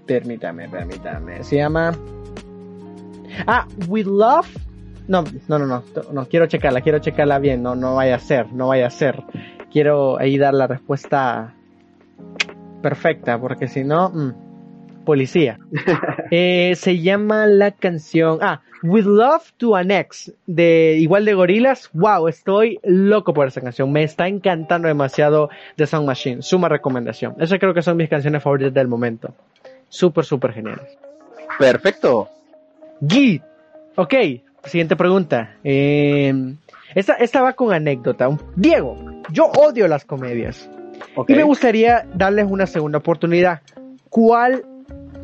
[0.04, 1.96] permítame, permítame, se llama,
[3.46, 4.48] ah, With Love,
[5.06, 8.52] no, no, no, no, no, quiero checarla, quiero checarla bien, no, no vaya a ser,
[8.52, 9.22] no vaya a ser,
[9.70, 11.54] quiero ahí dar la respuesta
[12.82, 14.43] perfecta, porque si no, mm,
[15.04, 15.58] policía.
[16.30, 21.90] Eh, se llama la canción, ah, With Love to an Ex, de igual de gorilas.
[21.92, 23.92] Wow, estoy loco por esa canción.
[23.92, 26.42] Me está encantando demasiado The Sound Machine.
[26.42, 27.36] Suma recomendación.
[27.38, 29.32] Esas creo que son mis canciones favoritas del momento.
[29.88, 30.98] Súper, súper geniales.
[31.58, 32.28] Perfecto.
[33.00, 33.40] Gui.
[33.96, 34.14] Ok,
[34.64, 35.56] siguiente pregunta.
[35.62, 36.32] Eh,
[36.94, 38.28] esta, esta va con anécdota.
[38.56, 38.96] Diego,
[39.30, 40.68] yo odio las comedias.
[41.28, 43.62] Y me gustaría darles una segunda oportunidad.
[44.10, 44.64] ¿Cuál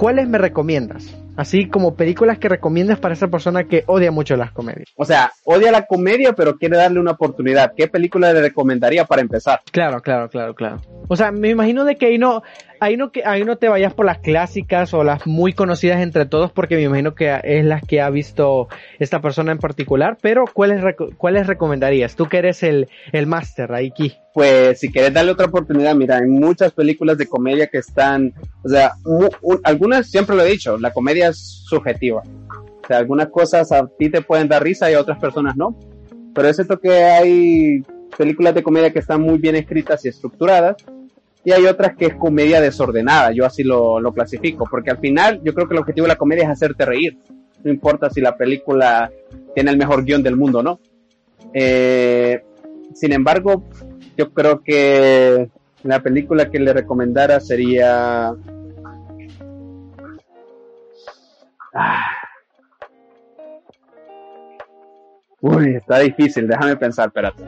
[0.00, 1.14] ¿cuáles me recomiendas?
[1.36, 4.88] Así como películas que recomiendas para esa persona que odia mucho las comedias.
[4.96, 7.74] O sea, odia la comedia, pero quiere darle una oportunidad.
[7.76, 9.60] ¿Qué película le recomendaría para empezar?
[9.70, 10.80] Claro, claro, claro, claro.
[11.06, 12.42] O sea, me imagino de que ahí no,
[12.80, 16.26] ahí no, que, ahí no te vayas por las clásicas o las muy conocidas entre
[16.26, 20.44] todos, porque me imagino que es las que ha visto esta persona en particular, pero
[20.52, 20.82] ¿cuáles,
[21.16, 22.16] cuáles recomendarías?
[22.16, 24.14] Tú que eres el, el máster, aquí.
[24.32, 28.32] Pues si quieres darle otra oportunidad, mira, hay muchas películas de comedia que están,
[28.64, 28.92] o sea,
[29.64, 32.22] algunas, siempre lo he dicho, la comedia es subjetiva.
[32.22, 35.78] O sea, algunas cosas a ti te pueden dar risa y a otras personas no.
[36.34, 37.82] Pero es cierto que hay
[38.16, 40.76] películas de comedia que están muy bien escritas y estructuradas
[41.44, 45.40] y hay otras que es comedia desordenada, yo así lo, lo, clasifico, porque al final
[45.42, 47.16] yo creo que el objetivo de la comedia es hacerte reír,
[47.64, 49.10] no importa si la película
[49.54, 50.80] tiene el mejor guion del mundo, ¿no?
[51.52, 52.42] Eh,
[52.94, 53.64] sin embargo,
[54.16, 55.48] yo creo que
[55.82, 58.34] la película que le recomendara sería...
[61.74, 62.06] Ah.
[65.40, 67.44] Uy, está difícil, déjame pensar, espérate.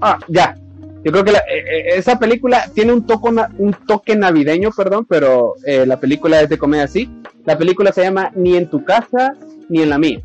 [0.00, 0.56] Ah, ya.
[1.04, 3.28] Yo creo que eh, eh, esa película tiene un, toque,
[3.58, 7.10] un toque navideño, perdón, pero eh, la película es de comedia así.
[7.44, 9.34] La película se llama Ni en tu casa
[9.68, 10.20] ni en la mía.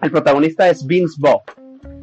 [0.00, 1.42] El protagonista es Vince Vaughn.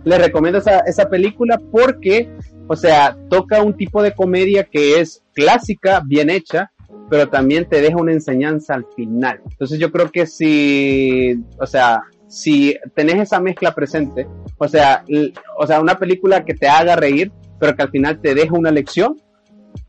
[0.03, 2.29] Le recomiendo esa, esa película porque,
[2.67, 6.71] o sea, toca un tipo de comedia que es clásica, bien hecha,
[7.09, 9.39] pero también te deja una enseñanza al final.
[9.49, 12.01] Entonces yo creo que si, o sea,
[12.35, 15.05] si tenés esa mezcla presente, o sea,
[15.57, 18.71] o sea, una película que te haga reír, pero que al final te deje una
[18.71, 19.15] lección,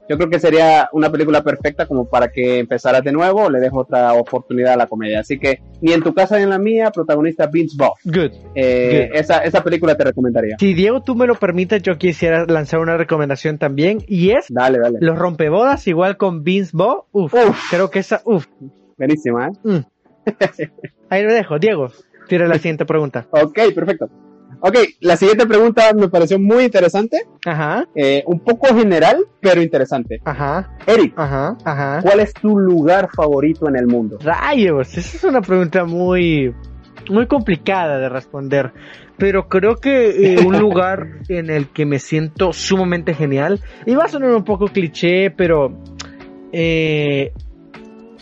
[0.09, 3.59] yo creo que sería una película perfecta como para que empezaras de nuevo o le
[3.59, 5.19] dejo otra oportunidad a la comedia.
[5.19, 7.97] Así que ni en tu casa ni en la mía, protagonista Vince Vaughn.
[8.05, 8.31] Good.
[8.55, 10.55] Eh, Esa, esa película te recomendaría.
[10.61, 14.79] Si Diego tú me lo permites, yo quisiera lanzar una recomendación también y es dale,
[14.79, 14.99] dale.
[15.01, 17.01] Los rompebodas igual con Vince Vaughn.
[17.11, 17.35] Uf,
[17.71, 18.47] creo que esa, uf.
[18.97, 19.51] Buenísima, ¿eh?
[19.65, 19.79] Mm.
[21.11, 21.59] Ahí lo dejo.
[21.59, 21.91] Diego,
[22.29, 23.27] tira la siguiente pregunta.
[23.33, 24.09] Ok, perfecto.
[24.61, 27.27] Ok, la siguiente pregunta me pareció muy interesante.
[27.45, 27.87] Ajá.
[27.95, 30.21] Eh, un poco general, pero interesante.
[30.25, 30.71] Ajá.
[30.87, 31.13] Eric.
[31.17, 31.57] Ajá.
[31.65, 32.01] Ajá.
[32.03, 34.19] ¿Cuál es tu lugar favorito en el mundo?
[34.21, 36.55] Rayos, esa es una pregunta muy,
[37.11, 38.73] muy complicada de responder.
[39.19, 44.05] Pero creo que eh, un lugar en el que me siento sumamente genial, y va
[44.05, 45.79] a sonar un poco cliché, pero
[46.53, 47.33] eh,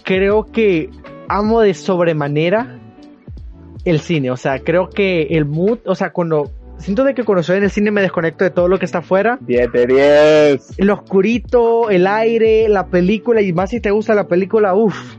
[0.03, 0.91] creo que
[1.29, 2.81] amo de sobremanera
[3.85, 4.31] el cine.
[4.31, 7.65] O sea, creo que el mood, o sea, cuando siento de que cuando estoy en
[7.65, 9.39] el cine me desconecto de todo lo que está afuera.
[9.41, 10.79] 10 de 10.
[10.79, 15.17] El oscurito, el aire, la película, y más si te gusta la película, uff,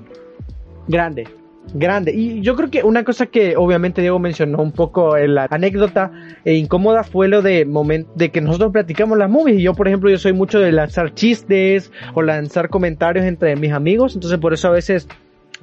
[0.87, 1.27] grande.
[1.73, 2.13] Grande.
[2.13, 6.11] Y yo creo que una cosa que obviamente Diego mencionó un poco en la anécdota
[6.45, 9.59] e incómoda fue lo de momento de que nosotros platicamos las movies.
[9.59, 13.73] Y yo, por ejemplo, yo soy mucho de lanzar chistes o lanzar comentarios entre mis
[13.73, 14.13] amigos.
[14.13, 15.07] Entonces, por eso a veces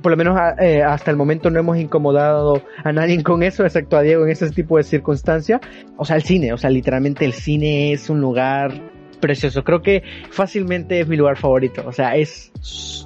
[0.01, 3.97] por lo menos eh, hasta el momento no hemos incomodado a nadie con eso, excepto
[3.97, 5.61] a Diego en ese tipo de circunstancia.
[5.97, 8.73] O sea, el cine, o sea, literalmente el cine es un lugar
[9.21, 9.65] precioso.
[9.65, 11.83] Creo que fácilmente es mi lugar favorito.
[11.87, 12.53] O sea, es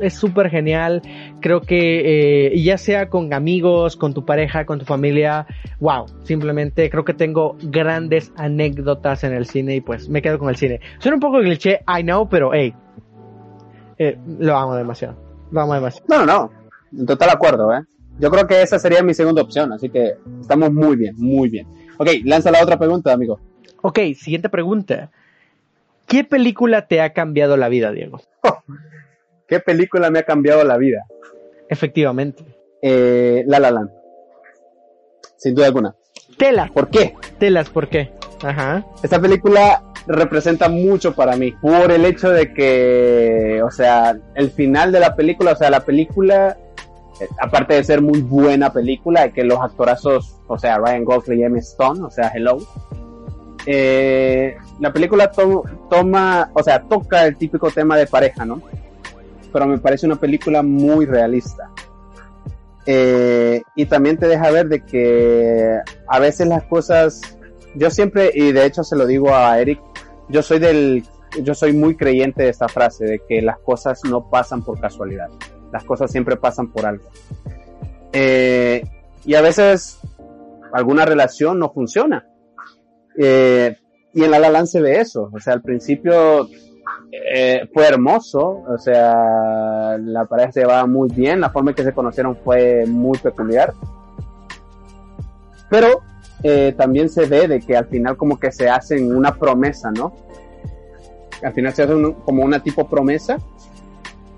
[0.00, 1.02] es súper genial.
[1.40, 5.46] Creo que eh, ya sea con amigos, con tu pareja, con tu familia,
[5.80, 6.06] wow.
[6.22, 10.56] Simplemente creo que tengo grandes anécdotas en el cine y pues me quedo con el
[10.56, 10.80] cine.
[10.98, 12.74] Suena un poco cliché, I know, pero hey,
[13.98, 15.16] eh, lo amo demasiado.
[15.50, 16.06] Lo amo demasiado.
[16.08, 17.82] No, no en total acuerdo, ¿eh?
[18.18, 21.66] Yo creo que esa sería mi segunda opción, así que estamos muy bien, muy bien.
[21.98, 23.38] Ok, lanza la otra pregunta, amigo.
[23.82, 25.10] Ok, siguiente pregunta.
[26.06, 28.20] ¿Qué película te ha cambiado la vida, Diego?
[29.48, 31.04] ¿Qué película me ha cambiado la vida?
[31.68, 32.44] Efectivamente.
[32.80, 33.90] Eh, la La Land.
[35.36, 35.94] Sin duda alguna.
[36.38, 36.70] Tela.
[36.72, 37.14] ¿Por qué?
[37.38, 38.12] Telas, ¿por qué?
[38.42, 38.84] Ajá.
[39.02, 44.92] Esta película representa mucho para mí por el hecho de que, o sea, el final
[44.92, 46.56] de la película, o sea, la película
[47.40, 51.58] aparte de ser muy buena película, que los actorazos, o sea, Ryan Gosling y Emma
[51.58, 52.58] Stone, o sea, Hello,
[53.66, 55.30] eh, la película
[55.90, 58.62] toma, o sea, toca el típico tema de pareja, ¿no?
[59.52, 61.70] Pero me parece una película muy realista.
[62.86, 67.20] Eh, y también te deja ver de que a veces las cosas,
[67.74, 69.80] yo siempre, y de hecho se lo digo a Eric,
[70.28, 71.04] yo soy del,
[71.42, 75.28] yo soy muy creyente de esta frase, de que las cosas no pasan por casualidad
[75.72, 77.04] las cosas siempre pasan por algo.
[78.12, 78.82] Eh,
[79.24, 79.98] y a veces
[80.72, 82.26] alguna relación no funciona.
[83.18, 83.76] Eh,
[84.12, 85.30] y en La La Land se ve eso.
[85.32, 86.48] O sea, al principio
[87.12, 88.64] eh, fue hermoso.
[88.68, 91.40] O sea, la pareja se llevaba muy bien.
[91.40, 93.72] La forma en que se conocieron fue muy peculiar.
[95.68, 96.02] Pero
[96.76, 100.14] también se ve de que al final como que se hacen una promesa, ¿no?
[101.42, 101.92] Al final se hace
[102.24, 103.38] como una tipo promesa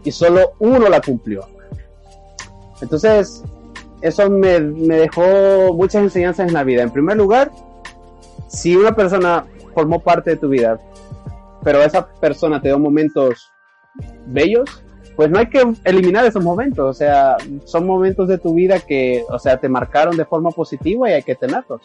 [0.08, 1.46] y solo uno la cumplió.
[2.80, 3.44] Entonces,
[4.00, 6.82] eso me, dejó muchas enseñanzas en la vida.
[6.82, 7.50] En primer lugar,
[8.48, 9.44] si una persona
[9.74, 10.80] formó parte de tu vida,
[11.62, 13.50] pero esa persona te dio momentos
[14.26, 14.82] bellos,
[15.14, 19.24] pues no hay que eliminar esos momentos, o sea, son momentos de tu vida que,
[19.28, 21.82] o sea, te marcaron de forma positiva y hay que tenerlos.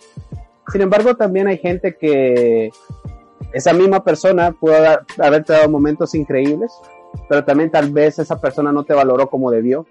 [0.72, 2.70] Sin embargo, también hay gente que
[3.52, 4.76] esa misma persona pudo
[5.18, 6.72] haberte dado momentos increíbles,
[7.28, 9.86] pero también tal vez esa persona no te valoró como debió.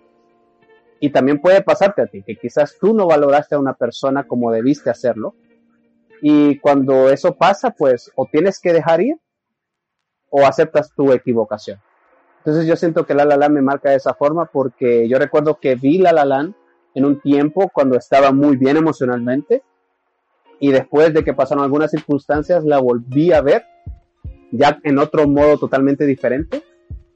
[1.01, 4.53] Y también puede pasarte a ti, que quizás tú no valoraste a una persona como
[4.53, 5.35] debiste hacerlo.
[6.21, 9.17] Y cuando eso pasa, pues o tienes que dejar ir
[10.31, 11.81] o aceptas tu equivocación.
[12.39, 15.59] Entonces yo siento que La La Land me marca de esa forma porque yo recuerdo
[15.61, 16.55] que vi La La Land
[16.95, 19.63] en un tiempo cuando estaba muy bien emocionalmente
[20.59, 23.65] y después de que pasaron algunas circunstancias la volví a ver
[24.53, 26.63] ya en otro modo totalmente diferente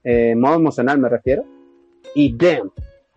[0.09, 1.45] eh, modo emocional me refiero,
[2.15, 2.71] y damn,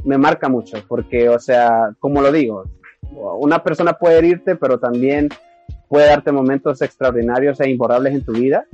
[0.03, 2.63] me marca mucho, porque, o sea, como lo digo,
[3.11, 5.29] una persona puede herirte, pero también
[5.87, 8.65] puede darte momentos extraordinarios e imborrables en tu vida,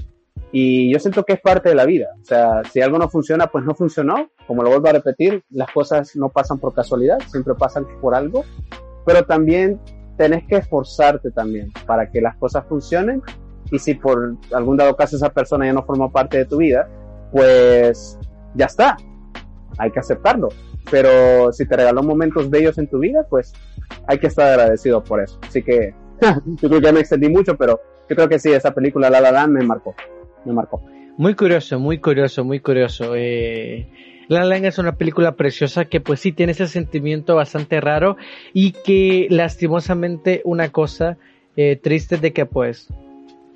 [0.53, 3.47] y yo siento que es parte de la vida, o sea, si algo no funciona,
[3.47, 7.53] pues no funcionó, como lo vuelvo a repetir, las cosas no pasan por casualidad, siempre
[7.55, 8.45] pasan por algo,
[9.05, 9.77] pero también
[10.15, 13.21] tenés que esforzarte también para que las cosas funcionen,
[13.71, 16.87] y si por algún dado caso esa persona ya no forma parte de tu vida,
[17.31, 18.17] pues
[18.55, 18.97] ya está,
[19.77, 20.49] hay que aceptarlo.
[20.89, 23.53] Pero si te regaló momentos bellos en tu vida, pues
[24.07, 25.39] hay que estar agradecido por eso.
[25.47, 25.93] Así que
[26.61, 29.31] yo creo que me extendí mucho, pero yo creo que sí, esa película La La
[29.31, 29.95] Land me marcó,
[30.45, 30.81] me marcó.
[31.17, 33.13] Muy curioso, muy curioso, muy curioso.
[33.15, 33.87] Eh,
[34.27, 38.17] La Land es una película preciosa que pues sí tiene ese sentimiento bastante raro
[38.53, 41.17] y que lastimosamente una cosa
[41.55, 42.89] eh, triste de que pues,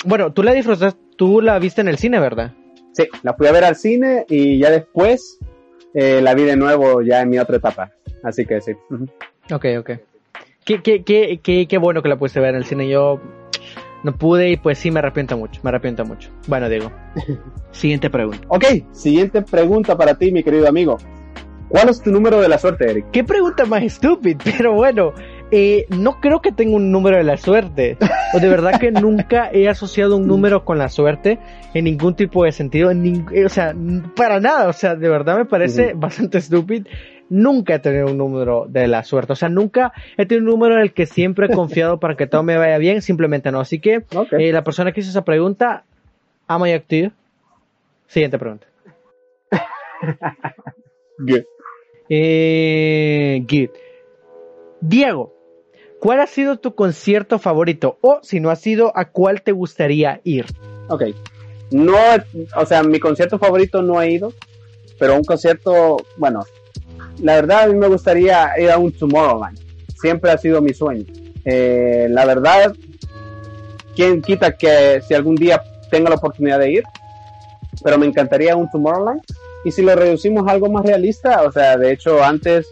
[0.06, 2.54] bueno, tú la disfrutaste, tú la viste en el cine, ¿verdad?
[2.94, 5.40] Sí, la fui a ver al cine y ya después
[5.94, 7.92] eh, la vi de nuevo ya en mi otra etapa.
[8.24, 8.74] así que sí.
[9.52, 9.92] Ok, ok.
[10.66, 12.88] Qué, qué, qué, qué, qué bueno que la puse ver en el cine.
[12.90, 13.20] Yo
[14.04, 16.30] no pude y pues sí me arrepiento mucho, me arrepiento mucho.
[16.48, 16.92] Bueno, Diego,
[17.72, 18.46] siguiente pregunta.
[18.50, 20.98] Ok, siguiente pregunta para ti, mi querido amigo.
[21.70, 23.12] ¿Cuál es tu número de la suerte, Eric?
[23.12, 25.14] Qué pregunta más estúpida, pero bueno,
[25.52, 27.98] eh, no creo que tenga un número de la suerte.
[28.34, 31.40] O de verdad que nunca he asociado un número con la suerte
[31.74, 32.92] en ningún tipo de sentido.
[32.92, 33.76] En eh, o sea,
[34.16, 34.68] para nada.
[34.68, 36.90] O sea, de verdad me parece bastante estúpido.
[37.30, 39.34] Nunca he tenido un número de la suerte.
[39.34, 42.28] O sea, nunca he tenido un número en el que siempre he confiado para que
[42.28, 43.02] todo me vaya bien.
[43.02, 43.60] Simplemente no.
[43.60, 45.84] Así que eh, la persona que hizo esa pregunta,
[46.48, 47.12] ¿Am I active?
[48.08, 48.66] Siguiente pregunta.
[51.20, 51.44] good.
[52.10, 53.70] Eh, good.
[54.82, 55.39] Diego,
[56.00, 57.98] ¿Cuál ha sido tu concierto favorito?
[58.02, 60.46] O si no ha sido, ¿a cuál te gustaría ir?
[60.88, 61.04] Ok.
[61.72, 61.98] No,
[62.56, 64.34] o sea, mi concierto favorito no ha ido,
[64.98, 66.44] pero un concierto, bueno,
[67.22, 69.60] la verdad a mí me gustaría ir a un Tomorrowland.
[70.00, 71.04] Siempre ha sido mi sueño.
[71.44, 72.74] Eh, la verdad,
[73.94, 76.84] ¿quién quita que si algún día tenga la oportunidad de ir?
[77.84, 79.22] Pero me encantaría un Tomorrowland.
[79.66, 82.68] Y si lo reducimos a algo más realista, o sea, de hecho antes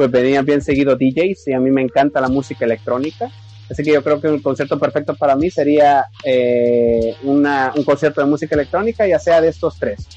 [0.00, 3.30] pues venían bien seguido DJs y a mí me encanta la música electrónica.
[3.70, 7.44] Así que yo creo que un concierto perfecto para mí sería eh, un
[7.84, 10.08] concierto de música electrónica, ya sea de estos tres.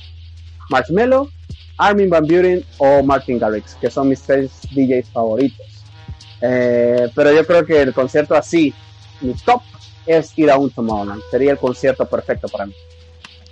[0.70, 1.28] Marshmello,
[1.78, 5.84] Armin Van Buren o Martin Garrix, que son mis tres DJs favoritos.
[6.40, 8.74] Eh, pero yo creo que el concierto así,
[9.20, 9.64] mi top,
[10.06, 11.24] es ir a un Tomorrowland.
[11.30, 12.74] Sería el concierto perfecto para mí.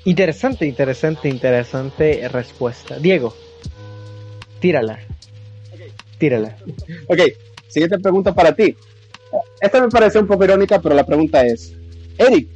[0.05, 2.97] Interesante, interesante, interesante respuesta.
[2.99, 3.35] Diego,
[4.61, 5.10] tírala.
[6.21, 6.55] Tírala.
[7.07, 7.19] Ok,
[7.67, 8.75] siguiente pregunta para ti.
[9.59, 11.73] Esta me parece un poco irónica, pero la pregunta es,
[12.19, 12.47] Eric,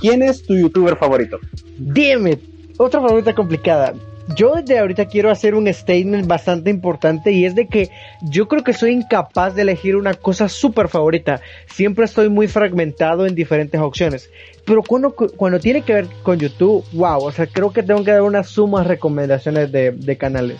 [0.00, 1.38] ¿quién es tu youtuber favorito?
[1.76, 2.38] Dime,
[2.78, 3.92] otra pregunta complicada.
[4.34, 7.90] Yo desde ahorita quiero hacer un statement bastante importante y es de que
[8.22, 11.42] yo creo que soy incapaz de elegir una cosa súper favorita.
[11.66, 14.30] Siempre estoy muy fragmentado en diferentes opciones.
[14.64, 18.12] Pero cuando, cuando tiene que ver con YouTube, wow, o sea, creo que tengo que
[18.12, 20.56] dar unas sumas recomendaciones de, de canales.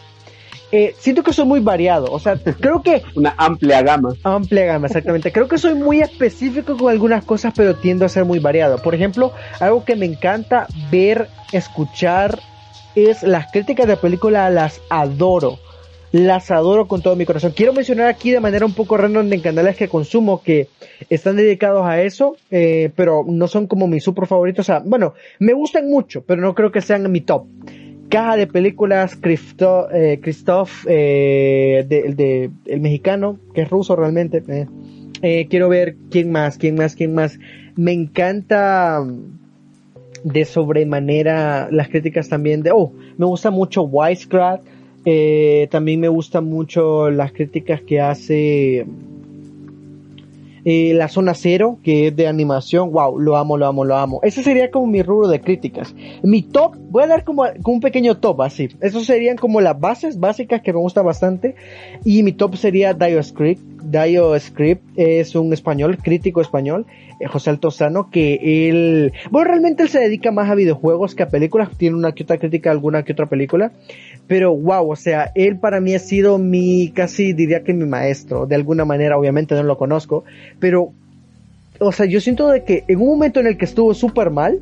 [0.72, 2.11] Eh, siento que soy muy variado.
[2.11, 3.02] O sea, creo que.
[3.14, 4.14] Una amplia gama.
[4.24, 5.30] Amplia gama, exactamente.
[5.30, 8.78] Creo que soy muy específico con algunas cosas, pero tiendo a ser muy variado.
[8.78, 12.40] Por ejemplo, algo que me encanta ver, escuchar,
[12.94, 15.58] es las críticas de película, las adoro.
[16.11, 17.52] Las adoro con todo mi corazón.
[17.56, 20.68] Quiero mencionar aquí de manera un poco random en canales que consumo que
[21.08, 24.64] están dedicados a eso, eh, pero no son como mis super favoritos.
[24.64, 27.46] O sea, bueno, me gustan mucho, pero no creo que sean mi top
[28.12, 34.42] caja de películas eh, Christoph, eh, de, el mexicano, que es ruso realmente.
[34.46, 34.66] Eh.
[35.22, 37.38] eh, quiero ver quién más, quién más, quién más.
[37.75, 44.61] Me encanta mm, de sobremanera las críticas también de, oh, me gusta mucho Wisecrack.
[45.70, 48.87] también me gusta mucho las críticas que hace
[50.64, 54.20] eh, la zona cero, que es de animación, wow, lo amo, lo amo, lo amo.
[54.22, 55.94] Ese sería como mi rubro de críticas.
[56.22, 58.68] Mi top, voy a dar como, como un pequeño top así.
[58.81, 61.57] Esos serían como las bases básicas que me gusta bastante.
[62.05, 63.71] Y mi top sería Dio Script.
[63.84, 66.86] Dio Script es un español, crítico español,
[67.20, 71.28] eh, José Altozano, que él, bueno, realmente él se dedica más a videojuegos que a
[71.28, 71.70] películas.
[71.76, 73.72] Tiene una que otra crítica, alguna que otra película
[74.26, 78.46] pero wow, o sea, él para mí ha sido mi, casi diría que mi maestro,
[78.46, 80.24] de alguna manera, obviamente no lo conozco,
[80.58, 80.92] pero,
[81.78, 84.60] o sea, yo siento de que en un momento en el que estuvo súper mal,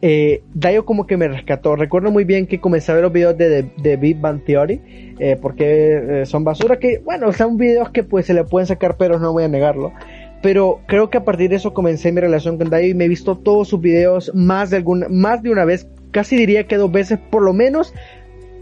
[0.00, 1.74] eh, Dayo como que me rescató.
[1.76, 4.80] Recuerdo muy bien que comencé a ver los videos de, de, Big Bang Theory,
[5.18, 8.96] eh, porque eh, son basura que, bueno, son videos que pues se le pueden sacar
[8.96, 9.92] pero no voy a negarlo.
[10.40, 13.08] Pero creo que a partir de eso comencé mi relación con Dayo y me he
[13.08, 16.92] visto todos sus videos más de alguna, más de una vez, casi diría que dos
[16.92, 17.92] veces por lo menos,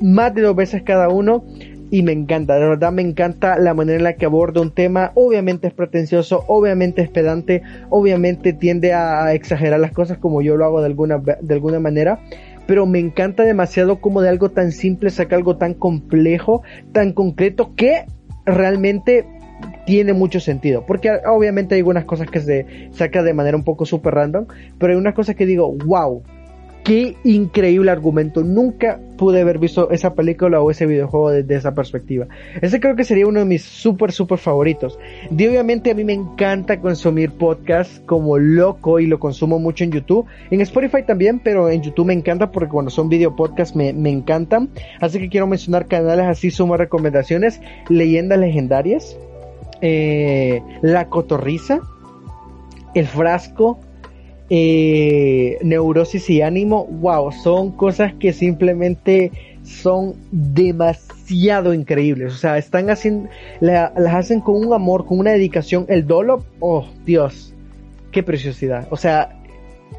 [0.00, 1.44] más de dos veces cada uno
[1.90, 5.12] y me encanta, de verdad me encanta la manera en la que aborda un tema,
[5.14, 10.64] obviamente es pretencioso, obviamente es pedante, obviamente tiende a exagerar las cosas como yo lo
[10.64, 12.20] hago de alguna, de alguna manera,
[12.66, 17.74] pero me encanta demasiado como de algo tan simple saca algo tan complejo, tan concreto
[17.76, 18.06] que
[18.44, 19.24] realmente
[19.86, 23.86] tiene mucho sentido, porque obviamente hay algunas cosas que se saca de manera un poco
[23.86, 24.46] super random,
[24.78, 26.22] pero hay unas cosas que digo, wow,
[26.86, 28.44] qué increíble argumento.
[28.44, 32.28] Nunca pude haber visto esa película o ese videojuego desde esa perspectiva.
[32.62, 34.96] Ese creo que sería uno de mis súper, súper favoritos.
[35.36, 39.90] Y obviamente a mí me encanta consumir podcasts como loco y lo consumo mucho en
[39.90, 40.26] YouTube.
[40.52, 44.10] En Spotify también, pero en YouTube me encanta porque cuando son video podcasts me, me
[44.10, 44.70] encantan.
[45.00, 47.60] Así que quiero mencionar canales así, sumo recomendaciones.
[47.88, 49.18] Leyendas legendarias.
[49.80, 51.80] Eh, la cotorriza.
[52.94, 53.80] El frasco
[54.48, 59.32] eh, neurosis y ánimo, wow, son cosas que simplemente
[59.64, 62.32] son demasiado increíbles.
[62.32, 63.28] O sea, están haciendo,
[63.60, 65.86] las hacen con un amor, con una dedicación.
[65.88, 67.54] El Dolop, oh Dios,
[68.12, 68.86] qué preciosidad.
[68.90, 69.36] O sea,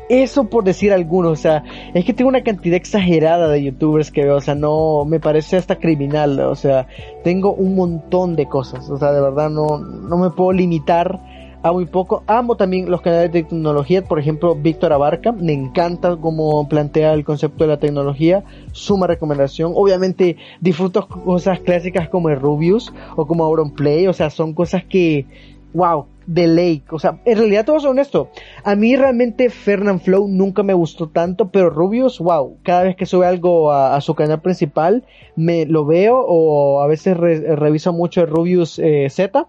[0.09, 4.23] eso por decir algunos, o sea, es que tengo una cantidad exagerada de youtubers que
[4.23, 6.87] veo, o sea, no, me parece hasta criminal, o sea,
[7.23, 11.19] tengo un montón de cosas, o sea, de verdad no, no me puedo limitar
[11.67, 12.23] a muy poco.
[12.27, 17.23] Amo también los canales de tecnología, por ejemplo, Víctor Abarca, me encanta cómo plantea el
[17.23, 19.73] concepto de la tecnología, suma recomendación.
[19.75, 25.25] Obviamente disfruto cosas clásicas como Rubius o como Auronplay, o sea, son cosas que,
[25.73, 26.83] wow, de Lake.
[26.91, 28.29] O sea, en realidad todo es honesto.
[28.63, 32.57] A mí realmente Fernand Flow nunca me gustó tanto, pero Rubius, wow.
[32.63, 35.05] Cada vez que sube algo a, su canal principal,
[35.35, 39.47] me lo veo o a veces reviso mucho el Rubius eh, Z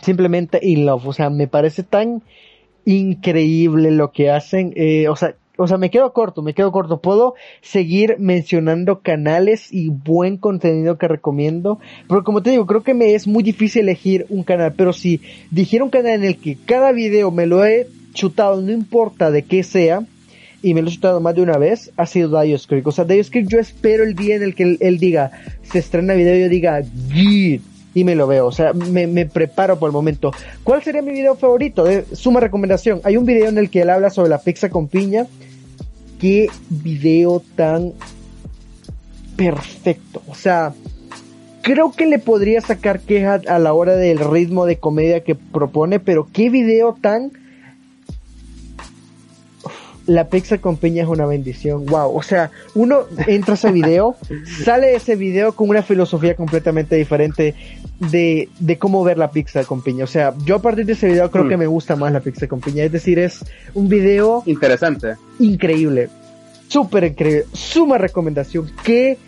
[0.00, 1.06] simplemente in love.
[1.06, 2.22] O sea, me parece tan
[2.84, 4.72] increíble lo que hacen.
[4.76, 7.00] Eh, o sea, o sea, me quedo corto, me quedo corto.
[7.00, 11.78] Puedo seguir mencionando canales y buen contenido que recomiendo.
[12.08, 14.74] Pero como te digo, creo que me es muy difícil elegir un canal.
[14.76, 15.20] Pero si
[15.50, 19.42] dijera un canal en el que cada video me lo he chutado, no importa de
[19.42, 20.04] qué sea,
[20.62, 22.86] y me lo he chutado más de una vez, ha sido Dios Creek.
[22.86, 25.30] O sea, Dios Creek yo espero el día en el que él, diga,
[25.62, 26.82] se estrena video y yo diga,
[27.12, 27.62] Git
[27.94, 28.46] y me lo veo.
[28.46, 30.32] O sea, me, preparo por el momento.
[30.62, 31.84] ¿Cuál sería mi video favorito?
[31.84, 33.00] De suma recomendación.
[33.04, 35.26] Hay un video en el que él habla sobre la pizza con piña.
[36.20, 37.92] Qué video tan
[39.36, 40.22] perfecto.
[40.28, 40.74] O sea,
[41.62, 46.00] creo que le podría sacar queja a la hora del ritmo de comedia que propone,
[46.00, 47.32] pero qué video tan
[50.06, 51.86] la pizza con piña es una bendición.
[51.86, 52.16] Wow.
[52.16, 54.16] O sea, uno entra a ese video,
[54.64, 57.54] sale de ese video con una filosofía completamente diferente
[57.98, 60.04] de, de cómo ver la pizza con piña.
[60.04, 61.60] O sea, yo a partir de ese video creo que mm.
[61.60, 62.84] me gusta más la pizza con piña.
[62.84, 65.14] Es decir, es un video interesante.
[65.38, 66.08] Increíble.
[66.68, 67.46] Súper increíble.
[67.52, 68.70] Suma recomendación.
[68.84, 69.18] Qué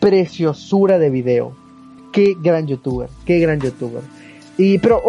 [0.00, 1.56] preciosura de video.
[2.12, 3.08] Qué gran youtuber.
[3.26, 4.02] Qué gran youtuber.
[4.56, 5.02] Y, pero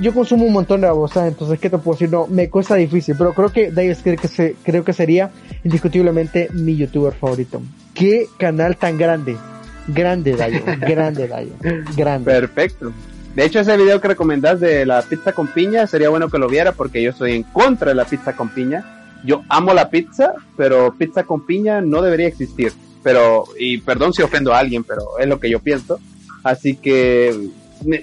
[0.00, 2.10] yo consumo un montón de babosadas, entonces, ¿qué te puedo decir?
[2.10, 5.30] No, me cuesta difícil, pero creo que Dave creo que, se, creo que sería
[5.64, 7.60] indiscutiblemente mi youtuber favorito.
[7.92, 9.36] ¿Qué canal tan grande?
[9.88, 11.52] Grande, Dayo, grande, Dayo,
[11.94, 12.30] grande.
[12.30, 12.92] Perfecto.
[13.34, 16.48] De hecho, ese video que recomendás de la pizza con piña, sería bueno que lo
[16.48, 19.10] viera porque yo estoy en contra de la pizza con piña.
[19.24, 22.72] Yo amo la pizza, pero pizza con piña no debería existir.
[23.02, 26.00] Pero, y perdón si ofendo a alguien, pero es lo que yo pienso.
[26.42, 27.50] Así que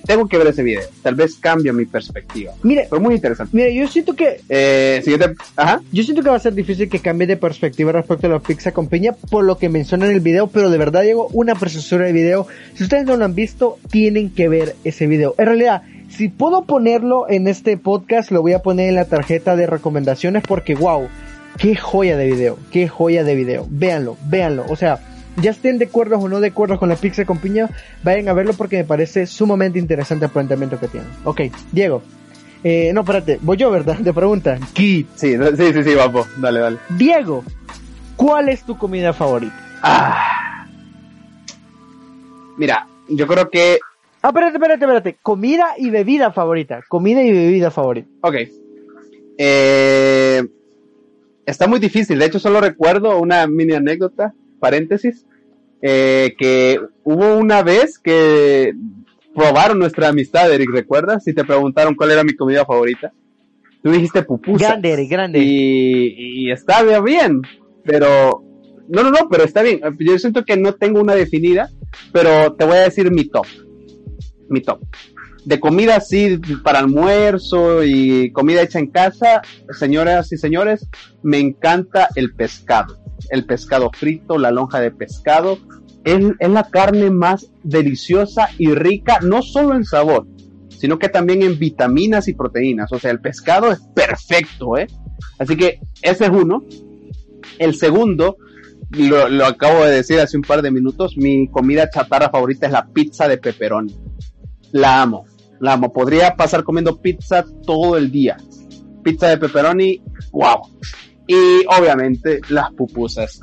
[0.05, 0.81] tengo que ver ese video.
[1.01, 2.53] Tal vez cambie mi perspectiva.
[2.63, 3.55] Mire, fue muy interesante.
[3.55, 4.41] Mire, yo siento que.
[4.49, 5.35] Eh, siguiente.
[5.55, 5.81] Ajá.
[5.91, 8.71] Yo siento que va a ser difícil que cambie de perspectiva respecto a la pizza
[8.71, 12.05] con piña por lo que menciona en el video, pero de verdad llegó una preciosidad
[12.05, 12.47] de video.
[12.75, 15.35] Si ustedes no lo han visto, tienen que ver ese video.
[15.37, 19.55] En realidad, si puedo ponerlo en este podcast, lo voy a poner en la tarjeta
[19.55, 21.07] de recomendaciones porque, wow,
[21.57, 23.67] qué joya de video, qué joya de video.
[23.69, 24.65] Véanlo, véanlo.
[24.69, 24.99] O sea
[25.37, 27.69] ya estén de acuerdo o no de acuerdo con la pizza con piña,
[28.03, 31.09] vayan a verlo porque me parece sumamente interesante el planteamiento que tienen.
[31.23, 32.01] Ok, Diego.
[32.63, 33.97] Eh, no, espérate, voy yo, ¿verdad?
[34.03, 34.57] Te pregunta.
[34.75, 36.77] Sí, sí, sí, sí, vamos, dale, dale.
[36.89, 37.43] Diego,
[38.15, 39.55] ¿cuál es tu comida favorita?
[39.81, 40.65] Ah.
[42.57, 43.79] Mira, yo creo que...
[44.21, 45.17] Ah, espérate, espérate, espérate.
[45.21, 46.81] Comida y bebida favorita.
[46.87, 48.07] Comida y bebida favorita.
[48.21, 48.35] Ok.
[49.37, 50.43] Eh,
[51.45, 52.19] está muy difícil.
[52.19, 54.33] De hecho, solo recuerdo una mini anécdota
[54.63, 55.25] paréntesis,
[55.81, 58.71] eh, que hubo una vez que
[59.35, 61.25] probaron nuestra amistad, Eric, ¿recuerdas?
[61.25, 63.11] Si te preguntaron cuál era mi comida favorita.
[63.83, 64.67] Tú dijiste pupusa.
[64.67, 65.39] Grande, Eric, grande.
[65.39, 67.41] Y, y está bien,
[67.83, 68.41] pero...
[68.87, 69.81] No, no, no, pero está bien.
[69.99, 71.69] Yo siento que no tengo una definida,
[72.13, 73.47] pero te voy a decir mi top.
[74.47, 74.79] Mi top.
[75.43, 79.41] De comida así, para almuerzo y comida hecha en casa,
[79.77, 80.87] señoras y señores,
[81.21, 85.57] me encanta el pescado el pescado frito, la lonja de pescado.
[86.03, 90.27] Es, la carne más deliciosa y rica, no solo en sabor,
[90.69, 92.91] sino que también en vitaminas y proteínas.
[92.91, 94.87] O sea, el pescado es perfecto, ¿eh?
[95.39, 96.63] Así que ese es uno.
[97.57, 98.37] El segundo,
[98.91, 102.71] lo, lo, acabo de decir hace un par de minutos, mi comida chatarra favorita es
[102.71, 103.95] la pizza de pepperoni.
[104.71, 105.25] La amo,
[105.59, 105.93] la amo.
[105.93, 108.37] Podría pasar comiendo pizza todo el día.
[109.03, 110.01] Pizza de pepperoni,
[110.31, 110.61] wow.
[111.27, 113.39] Y obviamente las pupusas,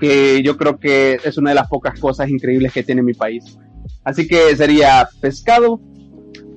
[0.00, 3.58] que yo creo que es una de las pocas cosas increíbles que tiene mi país.
[4.04, 5.80] Así que sería pescado,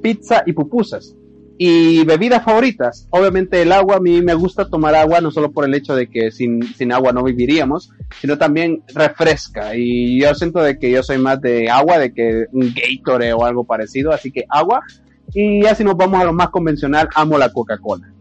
[0.01, 1.15] pizza y pupusas.
[1.63, 5.63] Y bebidas favoritas, obviamente el agua, a mí me gusta tomar agua no solo por
[5.63, 9.75] el hecho de que sin, sin agua no viviríamos, sino también refresca.
[9.75, 13.45] Y yo siento de que yo soy más de agua, de que un Gatorade o
[13.45, 14.81] algo parecido, así que agua.
[15.35, 18.11] Y ya si nos vamos a lo más convencional, amo la Coca-Cola.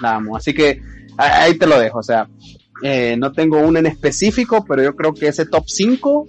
[0.00, 0.34] La amo.
[0.34, 0.80] Así que
[1.18, 2.28] ahí te lo dejo, o sea,
[2.82, 6.26] eh, no tengo una en específico, pero yo creo que ese top 5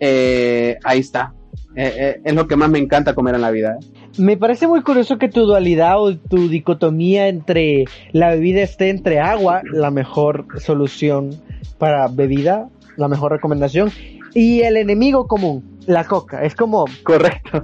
[0.00, 1.34] eh, ahí está.
[1.74, 3.76] Eh, eh, es lo que más me encanta comer en la vida.
[4.16, 9.20] Me parece muy curioso que tu dualidad o tu dicotomía entre la bebida esté entre
[9.20, 11.30] agua, la mejor solución
[11.76, 13.92] para bebida, la mejor recomendación,
[14.32, 16.42] y el enemigo común, la coca.
[16.44, 16.86] Es como...
[17.02, 17.60] Correcto.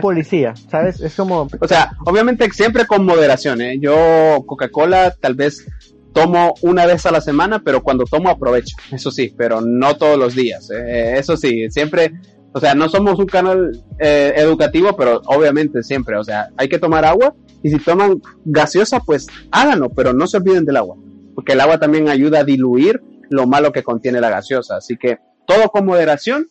[0.00, 1.00] Policía, ¿sabes?
[1.00, 1.48] Es como...
[1.60, 3.78] O sea, obviamente siempre con moderación, ¿eh?
[3.80, 5.66] Yo Coca-Cola tal vez
[6.12, 10.18] tomo una vez a la semana, pero cuando tomo aprovecho, eso sí, pero no todos
[10.18, 10.70] los días.
[10.70, 12.12] Eso sí, siempre
[12.52, 16.78] o sea, no somos un canal eh, educativo, pero obviamente siempre, o sea, hay que
[16.78, 20.96] tomar agua y si toman gaseosa, pues háganlo, pero no se olviden del agua,
[21.34, 23.00] porque el agua también ayuda a diluir
[23.30, 24.78] lo malo que contiene la gaseosa.
[24.78, 26.48] Así que todo con moderación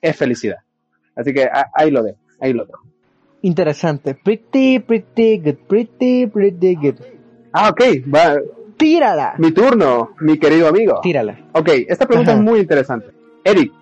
[0.00, 0.58] es felicidad.
[1.16, 2.82] Así que ahí lo dejo, ahí lo dejo.
[3.42, 4.14] Interesante.
[4.14, 6.94] Pretty, pretty good, pretty, pretty good.
[7.52, 8.36] Ah, ok, va.
[8.76, 9.34] Tírala.
[9.38, 11.00] Mi turno, mi querido amigo.
[11.02, 11.38] Tírala.
[11.52, 13.08] Ok, esta pregunta es muy interesante.
[13.44, 13.72] Eric,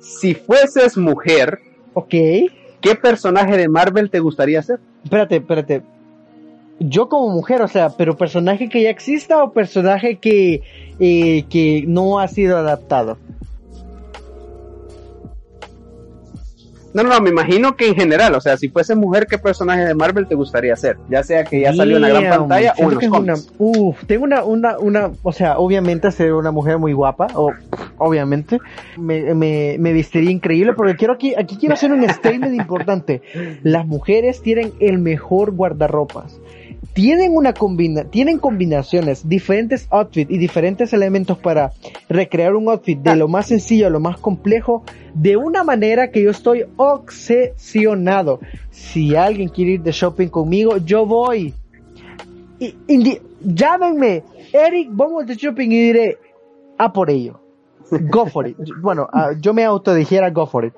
[0.00, 1.60] si fueses mujer,
[1.94, 2.10] ok,
[2.80, 4.80] ¿qué personaje de Marvel te gustaría ser?
[5.04, 5.82] Espérate, espérate.
[6.78, 10.62] Yo como mujer, o sea, pero personaje que ya exista o personaje que,
[10.98, 13.18] eh, que no ha sido adaptado.
[16.92, 19.84] No, no, no, me imagino que en general, o sea, si fuese mujer, ¿qué personaje
[19.84, 20.96] de Marvel te gustaría ser?
[21.08, 23.52] Ya sea que ya salió en la gran pantalla o en los cómics.
[23.58, 27.52] uf, tengo una, una, una, o sea, obviamente ser una mujer muy guapa, o
[27.98, 28.58] obviamente,
[28.96, 33.22] me, me, me vestiría increíble, porque quiero aquí, aquí quiero hacer un statement importante.
[33.62, 36.40] Las mujeres tienen el mejor guardarropas
[36.92, 41.72] tienen una combina tienen combinaciones, diferentes outfits y diferentes elementos para
[42.08, 44.82] recrear un outfit de lo más sencillo a lo más complejo
[45.14, 48.40] de una manera que yo estoy obsesionado.
[48.70, 51.54] Si alguien quiere ir de shopping conmigo, yo voy.
[52.58, 54.22] Y, llámenme,
[54.52, 56.18] Eric, vamos de shopping y diré,
[56.78, 57.40] a por ello.
[57.90, 58.56] Go for it.
[58.80, 60.74] Bueno, ah, yo me autodijera go for it.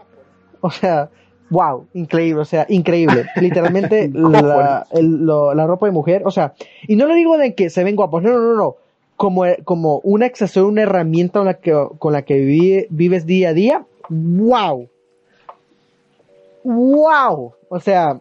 [0.61, 1.11] O sea,
[1.53, 3.27] wow, increíble, o sea, increíble.
[3.37, 6.55] Literalmente la, la, ropa de mujer, o sea,
[6.89, 8.77] y no lo digo de que se ven guapos, no, no, no, no.
[9.17, 13.53] Como, como un accesorio, una herramienta con la que, con la que vives día a
[13.53, 14.89] día, wow.
[16.65, 17.55] Wow.
[17.69, 18.19] O sea,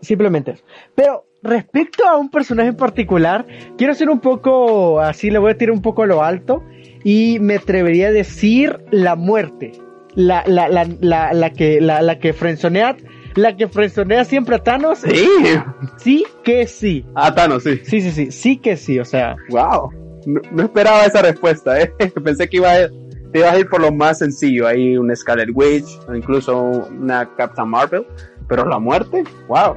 [0.00, 0.56] simplemente
[0.94, 3.46] Pero respecto a un personaje en particular,
[3.76, 6.62] quiero ser un poco, así le voy a tirar un poco a lo alto
[7.02, 9.72] y me atrevería a decir la muerte
[10.14, 12.96] la, la, la, la, la que, la, la que frenzonea,
[13.34, 14.98] la que frenzonea siempre a Thanos.
[15.00, 15.28] Sí.
[15.96, 17.04] Sí que sí.
[17.14, 17.80] A Thanos, sí.
[17.84, 19.36] Sí, sí, sí, sí que sí, o sea.
[19.50, 19.90] Wow.
[20.26, 21.92] No, esperaba esa respuesta, eh.
[22.24, 22.88] Pensé que iba a,
[23.32, 27.28] te ibas a ir por lo más sencillo, ahí un Scarlet Witch, o incluso una
[27.36, 28.06] Captain Marvel,
[28.48, 29.76] pero la muerte, wow.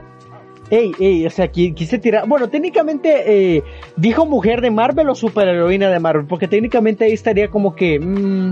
[0.69, 2.27] Ey, ey, o sea, quise tirar.
[2.27, 3.63] Bueno, técnicamente eh,
[3.95, 7.99] dijo mujer de Marvel o superheroína de Marvel, porque técnicamente ahí estaría como que.
[7.99, 8.51] Mmm,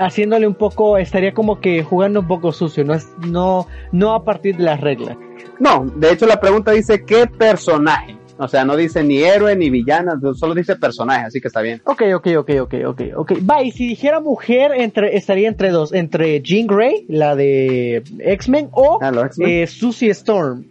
[0.00, 4.24] haciéndole un poco, estaría como que jugando un poco sucio, no, es, no, no a
[4.24, 5.16] partir de las reglas.
[5.58, 8.16] No, de hecho la pregunta dice qué personaje.
[8.42, 11.82] O sea, no dice ni héroe ni villana, solo dice personaje, así que está bien.
[11.84, 13.32] Ok, ok, ok, ok, ok, ok.
[13.48, 18.70] Va, y si dijera mujer, entre, estaría entre dos, entre Jean Grey, la de X-Men,
[18.72, 20.64] o ah, eh, Susie Storm.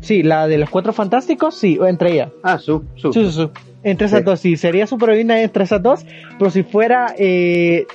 [0.00, 2.32] sí, la de los cuatro fantásticos, sí, entre ella.
[2.42, 3.12] Ah, su, su.
[3.12, 3.50] Su, su,
[3.84, 6.06] entre esas dos, sí, sería superheroína entre esas dos,
[6.38, 7.86] pero si fuera eh,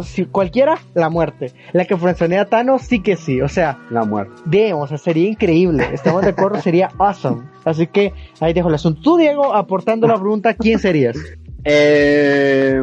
[0.00, 1.52] si cualquiera, la muerte.
[1.72, 4.32] La que funcionaría a Thanos, sí que sí, o sea, la muerte.
[4.46, 7.42] Digamos, o sea, sería increíble, estamos de acuerdo, sería awesome.
[7.64, 9.00] Así que ahí dejo el asunto.
[9.02, 11.16] Tú, Diego, aportando la pregunta, ¿quién serías?
[11.64, 12.80] Eh,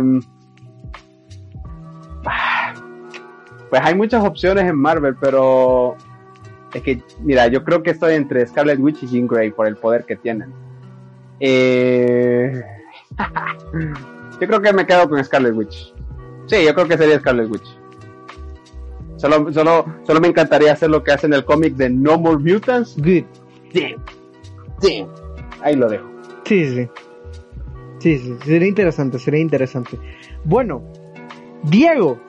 [3.69, 5.95] pues hay muchas opciones en Marvel, pero
[6.73, 9.77] es que, mira, yo creo que estoy entre Scarlet Witch y Jean Grey por el
[9.77, 10.62] poder que tienen.
[11.45, 12.63] Eh...
[14.39, 15.93] yo creo que me quedo con Scarlet Witch.
[16.45, 17.77] Sí, yo creo que sería Scarlet Witch.
[19.17, 22.37] Solo, solo, solo me encantaría hacer lo que hace en el cómic de No More
[22.37, 22.95] Mutants.
[22.97, 23.25] Good.
[23.73, 23.95] Sí.
[24.79, 25.05] Sí.
[25.61, 26.09] Ahí lo dejo.
[26.45, 26.89] Sí, sí.
[27.99, 28.37] Sí, sí.
[28.45, 29.99] Sería interesante, sería interesante.
[30.45, 30.81] Bueno,
[31.63, 32.19] Diego,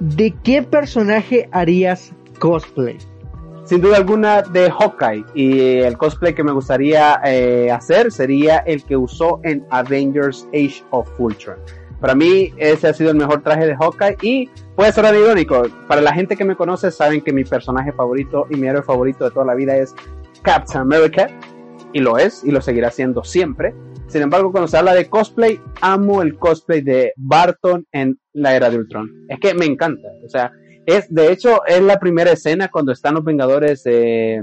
[0.00, 2.98] ¿de qué personaje harías cosplay?
[3.72, 8.84] Sin duda alguna de Hawkeye y el cosplay que me gustaría eh, hacer sería el
[8.84, 11.56] que usó en Avengers Age of Ultron.
[11.98, 15.62] Para mí ese ha sido el mejor traje de Hawkeye y puede ser irónico.
[15.88, 19.24] Para la gente que me conoce saben que mi personaje favorito y mi héroe favorito
[19.24, 19.94] de toda la vida es
[20.42, 21.28] Captain America
[21.94, 23.74] y lo es y lo seguirá siendo siempre.
[24.06, 28.68] Sin embargo, cuando se habla de cosplay, amo el cosplay de Barton en la era
[28.68, 29.08] de Ultron.
[29.30, 30.08] Es que me encanta.
[30.26, 30.52] O sea,
[30.86, 34.40] es, de hecho, es la primera escena cuando están los Vengadores eh,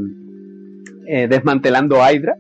[1.07, 2.35] eh, desmantelando a Hydra.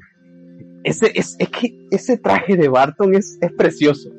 [0.83, 4.09] Ese, es, es, que ese traje de Barton es, es precioso.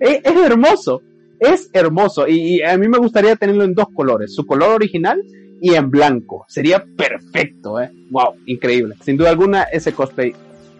[0.00, 1.02] Es, hermoso.
[1.38, 5.22] Es hermoso y, y a mí me gustaría tenerlo en dos colores, su color original
[5.60, 6.46] y en blanco.
[6.48, 7.90] Sería perfecto, ¿eh?
[8.10, 8.94] Wow, increíble.
[9.02, 10.34] Sin duda alguna, ese cosplay,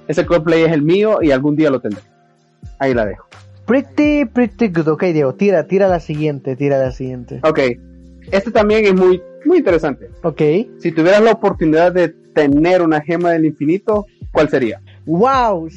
[0.09, 2.03] ese cosplay es el mío y algún día lo tendré.
[2.79, 3.29] Ahí la dejo.
[3.67, 4.89] Pretty, pretty good.
[4.89, 7.41] Ok, Diego, tira, tira la siguiente, tira la siguiente.
[7.43, 7.61] Ok,
[8.31, 10.11] este también es muy, muy interesante.
[10.23, 10.41] Ok.
[10.79, 14.81] Si tuvieras la oportunidad de tener una gema del infinito, ¿cuál sería?
[15.07, 15.69] Wow.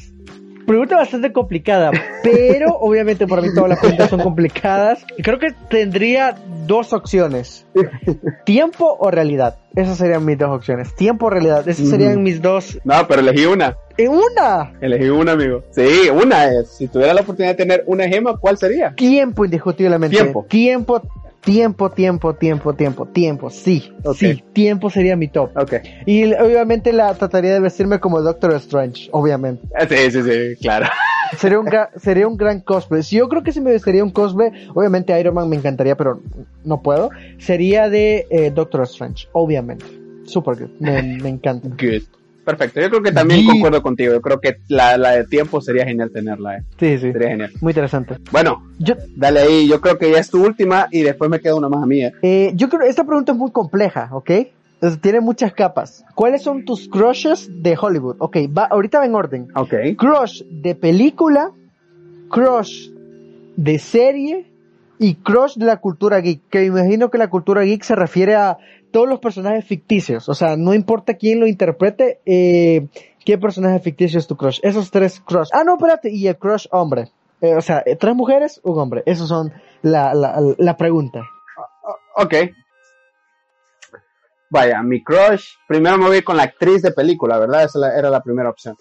[0.70, 1.89] Pregunta bastante complicada,
[2.22, 5.04] pero obviamente para mí todas las preguntas son complicadas.
[5.18, 6.36] Y creo que tendría
[6.68, 7.66] dos opciones.
[8.45, 9.58] Tiempo o realidad.
[9.76, 10.93] Esas serían mis dos opciones.
[10.95, 11.68] Tiempo o realidad.
[11.68, 12.80] Esas serían mis dos.
[12.84, 13.76] No, pero elegí una.
[13.97, 14.74] En una.
[14.80, 15.64] Elegí una, amigo.
[15.72, 16.70] Sí, una es.
[16.70, 18.93] Si tuviera la oportunidad de tener una gema, ¿cuál sería?
[18.93, 20.18] Tiempo, indiscutiblemente.
[20.18, 20.45] Tiempo.
[20.47, 21.02] Tiempo,
[21.44, 23.50] tiempo, tiempo, tiempo, tiempo, tiempo.
[23.50, 24.44] Sí, sí.
[24.54, 25.52] Tiempo sería mi top.
[25.58, 25.74] Ok.
[26.06, 29.68] Y obviamente la trataría de vestirme como Doctor Strange, obviamente.
[29.76, 30.88] Ah, Sí, sí, sí, claro.
[31.38, 33.04] Sería un, gra- sería un gran cosplay.
[33.04, 36.22] Si yo creo que si me vestiría un cosplay, obviamente Iron Man me encantaría, pero
[36.64, 37.12] no puedo.
[37.38, 39.86] Sería de eh, Doctor Strange, obviamente.
[40.24, 40.70] Super good.
[40.80, 41.68] Me, me encanta.
[41.70, 42.02] Good.
[42.50, 42.82] Perfecto.
[42.82, 44.14] Yo creo que también concuerdo contigo.
[44.14, 46.58] Yo creo que la, la de tiempo sería genial tenerla.
[46.58, 46.64] Eh.
[46.80, 47.12] Sí, sí.
[47.12, 47.52] Sería genial.
[47.62, 48.18] Muy interesante.
[48.32, 49.68] Bueno, Yo, dale ahí.
[49.68, 52.04] Yo creo que ya es tu última y después me queda una más a mí.
[52.04, 52.14] eh.
[52.22, 54.32] eh, yo creo esta pregunta es muy compleja, ¿ok?
[54.82, 56.06] Entonces, tiene muchas capas.
[56.16, 58.16] ¿Cuáles son tus crushes de Hollywood?
[58.20, 59.47] Ok, va, ahorita va en orden.
[59.54, 59.74] Ok.
[59.97, 61.52] Crush de película,
[62.30, 62.89] crush
[63.58, 64.45] de serie
[64.97, 66.41] y crush de la cultura geek.
[66.50, 68.58] Que me imagino que la cultura geek se refiere a
[68.92, 70.30] todos los personajes ficticios.
[70.30, 72.88] O sea, no importa quién lo interprete, eh,
[73.26, 74.60] qué personaje ficticio es tu crush.
[74.64, 75.50] Esos tres crush.
[75.54, 76.12] Ah, no, espérate.
[76.12, 77.12] Y el crush hombre.
[77.42, 79.04] Eh, o sea, eh, tres mujeres, un hombre.
[79.06, 81.22] Esos son la, la, la pregunta.
[82.16, 82.34] Ok.
[84.50, 85.46] Vaya, mi crush.
[85.68, 87.64] Primero me voy con la actriz de película, ¿verdad?
[87.64, 88.76] Esa era la primera opción.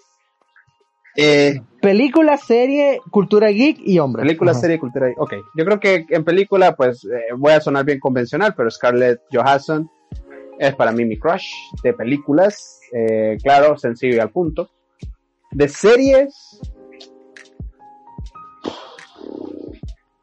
[1.21, 4.21] Eh, Película, serie, cultura geek y hombre.
[4.23, 4.61] película, Ajá.
[4.61, 5.11] serie, cultura.
[5.17, 5.33] Ok.
[5.55, 9.89] Yo creo que en película, pues eh, voy a sonar bien convencional, pero Scarlett Johansson
[10.59, 11.47] es para mí mi crush
[11.83, 12.79] de películas.
[12.93, 14.69] Eh, claro, sencillo y al punto.
[15.51, 16.59] De series.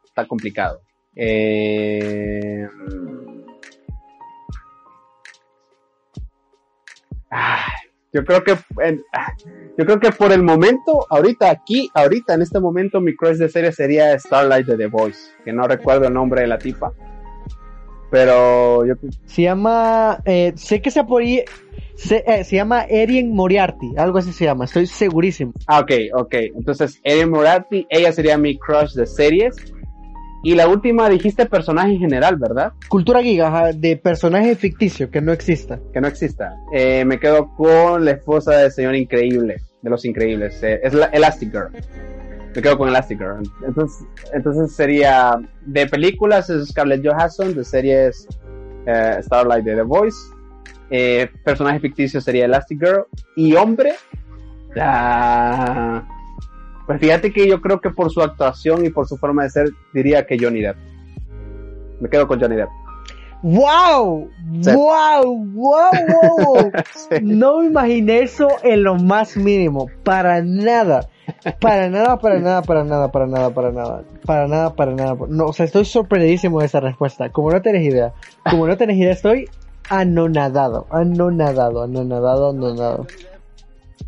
[0.05, 0.81] Está complicado.
[1.15, 2.67] Eh,
[7.29, 7.66] ay,
[8.17, 9.03] yo creo que en-
[9.77, 13.47] yo creo que por el momento, ahorita aquí, ahorita en este momento, mi crush de
[13.47, 16.91] serie sería Starlight de The Voice, que no recuerdo el nombre de la tipa.
[18.09, 18.95] Pero yo
[19.25, 21.43] Se llama, eh, sé que se, por ahí-
[21.95, 25.53] se, eh, se llama Erin Moriarty, algo así se llama, estoy segurísimo.
[25.67, 26.33] Ah, ok, ok.
[26.55, 29.55] Entonces, Erin Moriarty, ella sería mi crush de series.
[30.47, 32.71] Y la última dijiste personaje en general, ¿verdad?
[32.87, 35.77] Cultura ajá, de personaje ficticio que no exista.
[35.91, 36.55] Que no exista.
[36.71, 40.63] Eh, me quedo con la esposa del señor increíble, de los increíbles.
[40.63, 41.67] eh, es la Elastic Girl.
[42.55, 43.43] Me quedo con Elastic Girl.
[43.67, 48.25] Entonces, entonces sería de películas es Scarlett Johansson, de series
[48.85, 50.17] eh, Starlight de The Voice.
[50.89, 53.03] Eh, personaje ficticio sería Elastic Girl.
[53.35, 53.95] Y hombre,
[56.87, 59.69] pues fíjate que yo creo que por su actuación y por su forma de ser,
[59.93, 60.77] diría que Johnny Depp.
[61.99, 62.69] Me quedo con Johnny Depp.
[63.43, 64.29] ¡Wow!
[64.61, 64.71] Sí.
[64.71, 65.45] ¡Wow!
[65.53, 65.91] ¡Wow!
[66.33, 66.71] wow!
[66.93, 67.19] Sí.
[67.21, 69.87] No me imaginé eso en lo más mínimo.
[70.03, 71.07] Para nada.
[71.59, 74.03] Para nada, para nada, para nada, para nada, para nada.
[74.25, 75.15] Para nada, para nada.
[75.27, 77.29] No, o sea, estoy sorprendidísimo de esa respuesta.
[77.29, 78.13] Como no tenés idea.
[78.49, 79.49] Como no tenés idea, estoy
[79.89, 80.87] anonadado.
[80.89, 83.07] Anonadado, anonadado, anonadado.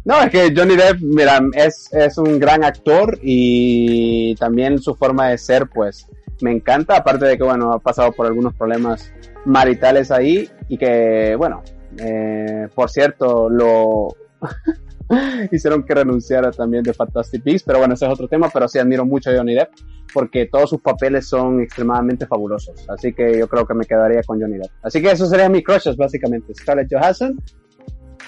[0.10, 5.30] No, es que Johnny Depp, mira, es, es un gran actor y también su forma
[5.30, 6.08] de ser, pues,
[6.42, 9.14] me encanta, aparte de que, bueno, ha pasado por algunos problemas
[9.46, 11.62] maritales ahí y que, bueno,
[12.00, 14.08] eh, por cierto, lo
[15.52, 18.80] hicieron que renunciara también de Fantastic Beasts, pero bueno, ese es otro tema, pero sí
[18.80, 19.70] admiro mucho a Johnny Depp
[20.12, 24.42] porque todos sus papeles son extremadamente fabulosos, así que yo creo que me quedaría con
[24.42, 24.72] Johnny Depp.
[24.82, 27.40] Así que esos serían mis crushes, básicamente, Scarlett Johansson,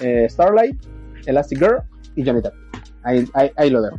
[0.00, 0.76] eh, Starlight,
[1.26, 1.82] Elastic Girl
[2.16, 2.54] y Johnny Depp.
[3.02, 3.96] Ahí, ahí, ahí lo dejo.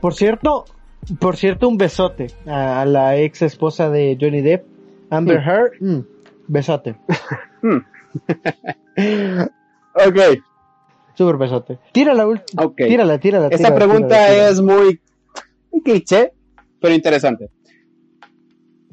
[0.00, 0.64] Por cierto,
[1.18, 4.64] por cierto, un besote a la ex esposa de Johnny Depp,
[5.10, 5.50] Amber Sí.
[5.50, 5.72] Heard.
[5.80, 6.00] mm,
[6.48, 6.94] besote.
[9.94, 10.16] Ok,
[11.14, 11.78] Súper besote.
[11.92, 12.76] Tírala, ult- ok.
[12.76, 13.46] tírala, tírala.
[13.46, 15.00] Esta tírala, pregunta tírala, es muy,
[15.72, 16.32] muy cliché,
[16.80, 17.50] pero interesante.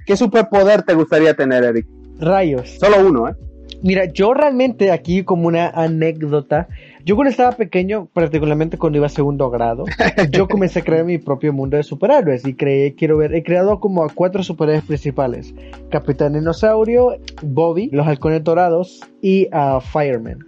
[0.06, 1.88] ¿Qué superpoder te gustaría tener, Eric?
[2.20, 2.70] Rayos.
[2.80, 3.34] Solo uno, ¿eh?
[3.84, 6.68] Mira, yo realmente aquí como una anécdota,
[7.08, 9.86] yo cuando estaba pequeño, particularmente cuando iba a segundo grado,
[10.30, 13.80] yo comencé a crear mi propio mundo de superhéroes y creé, quiero ver, he creado
[13.80, 15.56] como a cuatro superhéroes principales.
[15.90, 20.40] Capitán Dinosaurio, Bobby, los halcones dorados y a Fireman.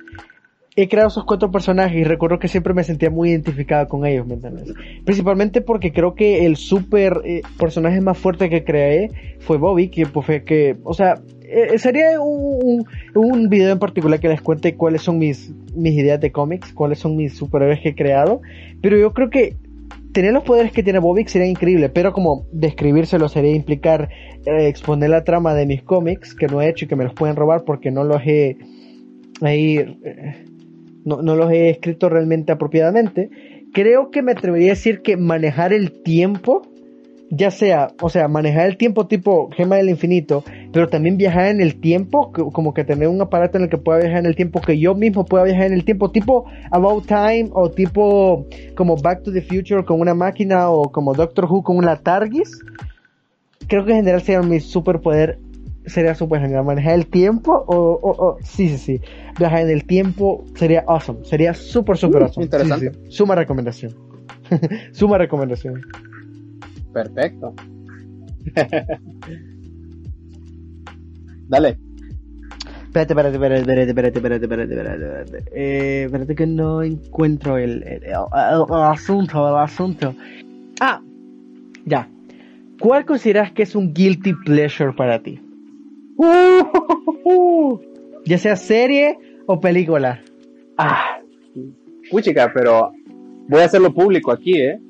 [0.75, 4.27] he creado esos cuatro personajes y recuerdo que siempre me sentía muy identificado con ellos,
[4.27, 4.73] ¿me entiendes?
[5.05, 10.05] Principalmente porque creo que el super eh, personaje más fuerte que creé fue Bobby, que
[10.07, 11.21] pues fue que, o sea,
[11.51, 12.85] eh, sería un,
[13.15, 16.99] un, video en particular que les cuente cuáles son mis, mis ideas de cómics, cuáles
[16.99, 18.41] son mis superhéroes que he creado,
[18.81, 19.55] pero yo creo que
[20.11, 24.09] tener los poderes que tiene Bobby sería increíble, pero como describírselo sería implicar
[24.45, 27.13] eh, exponer la trama de mis cómics que no he hecho y que me los
[27.13, 28.57] pueden robar porque no los he
[29.41, 29.97] ahí
[31.05, 33.29] no, no los he escrito realmente apropiadamente,
[33.73, 36.61] creo que me atrevería a decir que manejar el tiempo,
[37.31, 41.61] ya sea, o sea, manejar el tiempo tipo gema del infinito, pero también viajar en
[41.61, 44.61] el tiempo, como que tener un aparato en el que pueda viajar en el tiempo,
[44.61, 49.23] que yo mismo pueda viajar en el tiempo, tipo About Time o tipo como Back
[49.23, 52.59] to the Future con una máquina o como Doctor Who con una TARDIS.
[53.67, 55.37] Creo que en general sería mi superpoder
[55.85, 56.63] sería súper genial.
[56.65, 59.01] Manejar el tiempo o, o, sí, sí, sí.
[59.37, 61.23] Viajar en el tiempo sería awesome.
[61.25, 62.45] Sería súper, súper uh, awesome.
[62.45, 62.91] Interesante.
[63.09, 63.95] Suma recomendación.
[64.91, 65.81] Suma recomendación.
[66.99, 67.53] Perfecto.
[71.47, 71.77] Dale.
[72.87, 78.03] Espérate, espérate, espérate, espérate, espérate, espérate, espérate, espérate, Eh, espérate que no encuentro el, el,
[78.03, 78.13] el,
[78.83, 80.13] asunto, el asunto.
[80.81, 81.01] Ah,
[81.85, 82.09] ya.
[82.81, 85.39] ¿Cuál consideras que es un guilty pleasure para ti?
[88.25, 90.21] ya sea serie o película.
[90.77, 91.21] Ah,
[92.21, 92.91] chica, pero
[93.47, 94.81] voy a hacerlo público aquí, ¿eh?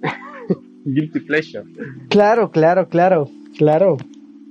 [0.93, 1.63] Guilty pleasure.
[2.09, 3.97] Claro, claro, claro, claro.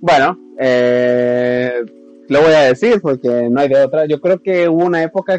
[0.00, 1.82] Bueno, eh,
[2.28, 4.06] lo voy a decir porque no hay de otra.
[4.06, 5.38] Yo creo que hubo una época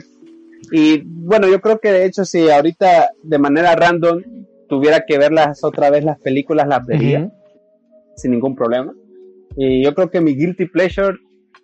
[0.72, 4.22] y bueno, yo creo que de hecho si ahorita de manera random
[4.68, 7.32] tuviera que verlas otra vez las películas, las vería
[8.16, 8.94] sin ningún problema.
[9.56, 11.18] Y yo creo que mi guilty pleasure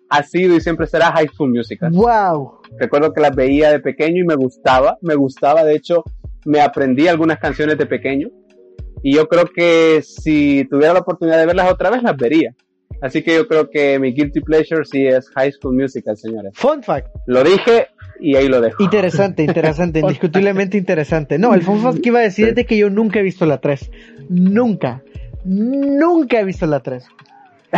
[0.08, 1.90] ha sido y siempre será High School Musical.
[1.92, 2.60] ¡Wow!
[2.78, 6.04] Recuerdo que las veía de pequeño y me gustaba, me gustaba, de hecho,
[6.44, 8.28] me aprendí algunas canciones de pequeño.
[9.02, 12.54] Y yo creo que si tuviera la oportunidad de verlas otra vez, las vería.
[13.00, 16.52] Así que yo creo que mi guilty pleasure sí es High School Musical, señores.
[16.54, 17.08] Fun fact.
[17.26, 17.88] Lo dije
[18.20, 18.82] y ahí lo dejo.
[18.82, 21.38] Interesante, interesante, indiscutiblemente interesante.
[21.38, 23.44] No, el fun fact que iba a decir es de que yo nunca he visto
[23.44, 23.90] la 3.
[24.30, 25.02] Nunca.
[25.44, 27.04] Nunca he visto la 3.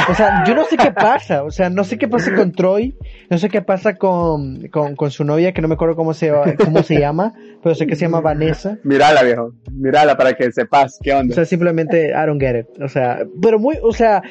[0.09, 2.95] O sea, yo no sé qué pasa, o sea, no sé qué pasa con Troy,
[3.31, 6.31] no sé qué pasa con, con, su novia, que no me acuerdo cómo se,
[6.63, 8.79] cómo se llama, pero sé que se llama Vanessa.
[8.85, 11.33] Mírala, viejo, mírala para que sepas qué onda.
[11.33, 14.23] O sea, simplemente I don't get it, o sea, pero muy, o sea,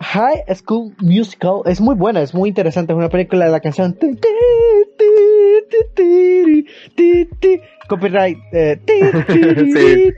[0.00, 3.96] High School Musical es muy buena, es muy interesante, es una película de la canción
[7.90, 8.38] copyright.
[8.52, 8.78] Eh,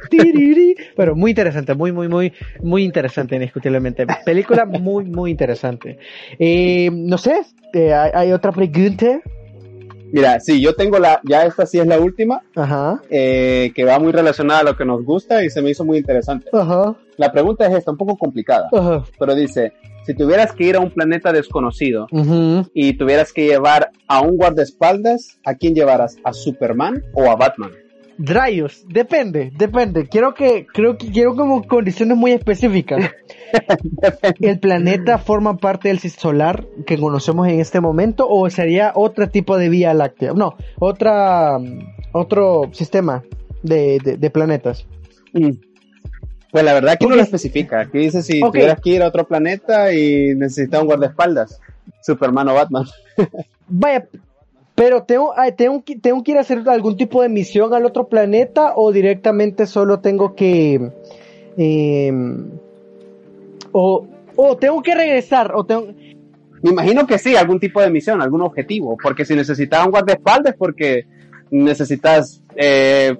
[0.96, 4.06] Pero muy interesante, muy, muy, muy, muy interesante, indiscutiblemente.
[4.24, 5.98] Película muy, muy interesante.
[6.38, 7.40] Eh, no sé,
[7.72, 9.20] eh, ¿hay, otra pregunta?
[10.12, 13.00] Mira, sí, yo tengo la, ya esta sí es la última, Ajá.
[13.08, 16.48] que va muy relacionada a lo que nos gusta y se me hizo muy interesante.
[16.52, 16.94] Ajá.
[17.16, 19.04] La pregunta es esta, un poco complicada, Ajá.
[19.18, 19.72] pero dice,
[20.04, 22.06] si tuvieras que ir a un planeta desconocido
[22.74, 26.16] y tuvieras que llevar a un guardaespaldas, ¿a quién llevarás?
[26.24, 27.70] ¿A Superman o a Batman?
[28.24, 30.06] Rayos, depende, depende.
[30.06, 33.10] Quiero que, creo que quiero como condiciones muy específicas.
[34.40, 39.28] ¿El planeta forma parte del sistema solar que conocemos en este momento o sería otro
[39.28, 40.34] tipo de vía láctea?
[40.34, 41.58] No, otra,
[42.12, 43.24] otro sistema
[43.64, 44.86] de, de, planetas.
[45.32, 45.54] Mm.
[46.52, 47.80] Pues la verdad que no lo especifica.
[47.80, 51.60] Aquí dice si tuvieras que ir a otro planeta y necesitas un guardaespaldas.
[52.02, 52.84] Superman o Batman.
[53.68, 54.06] Vaya,
[54.74, 58.72] pero tengo, tengo, tengo que ir a hacer algún tipo de misión al otro planeta
[58.76, 60.90] o directamente solo tengo que...
[61.56, 62.50] Em,
[63.72, 64.06] o,
[64.36, 65.88] o tengo que regresar o tengo...
[66.62, 70.54] Me imagino que sí, algún tipo de misión, algún objetivo, porque si necesitas un guardaespaldas
[70.56, 71.06] porque
[71.50, 73.14] necesitas eh,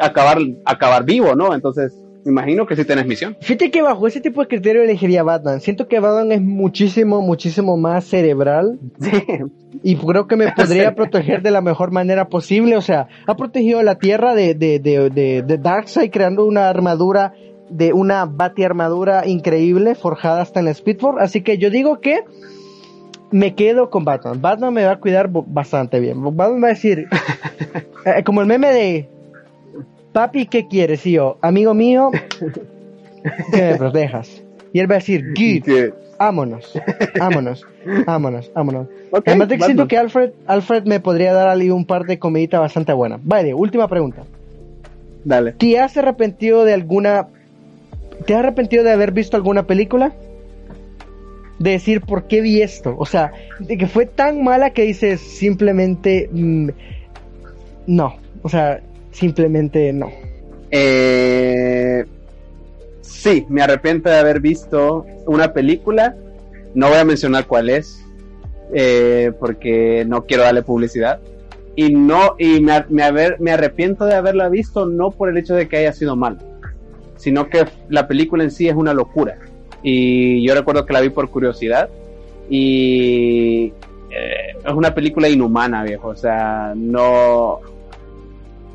[0.00, 1.54] acabar, acabar vivo, ¿no?
[1.54, 3.36] Entonces me imagino que sí tienes misión.
[3.40, 5.60] Fíjate que bajo ese tipo de criterio elegiría Batman.
[5.60, 8.78] Siento que Batman es muchísimo, muchísimo más cerebral.
[9.82, 12.76] Y creo que me podría proteger de la mejor manera posible.
[12.76, 17.34] O sea, ha protegido la Tierra de, de, de, de, de Darkseid creando una armadura,
[17.68, 21.24] de una bati armadura increíble, forjada hasta en la Speedforce.
[21.24, 22.24] Así que yo digo que
[23.32, 24.40] me quedo con Batman.
[24.40, 26.22] Batman me va a cuidar bastante bien.
[26.22, 27.08] Batman va a decir,
[28.04, 29.08] eh, como el meme de
[30.12, 31.04] papi, ¿qué quieres?
[31.06, 32.10] Y yo, amigo mío,
[33.52, 34.42] que me protejas.
[34.72, 36.72] Y él va a decir, good, vámonos,
[37.18, 37.66] vámonos,
[38.06, 38.88] vámonos, vámonos.
[39.26, 42.60] Además de que siento que Alfred, Alfred me podría dar ali un par de comiditas
[42.60, 43.20] bastante buenas.
[43.22, 44.22] Vale, última pregunta.
[45.24, 45.52] Dale.
[45.52, 47.28] ¿Te has arrepentido de alguna...
[48.26, 50.12] ¿Te has arrepentido de haber visto alguna película?
[51.58, 52.94] De decir, ¿por qué vi esto?
[52.98, 56.28] O sea, de que fue tan mala que dices simplemente...
[56.32, 56.70] Mm,
[57.86, 58.80] no, o sea,
[59.12, 60.10] simplemente no.
[60.70, 62.04] Eh,
[63.00, 66.16] sí, me arrepiento de haber visto una película,
[66.74, 68.04] no voy a mencionar cuál es,
[68.74, 71.20] eh, porque no quiero darle publicidad.
[71.74, 75.78] Y no, y me, me arrepiento de haberla visto no por el hecho de que
[75.78, 76.38] haya sido mal,
[77.16, 79.38] sino que la película en sí es una locura.
[79.82, 81.88] Y yo recuerdo que la vi por curiosidad
[82.48, 83.72] y
[84.10, 86.08] eh, es una película inhumana, viejo.
[86.08, 87.60] O sea, no.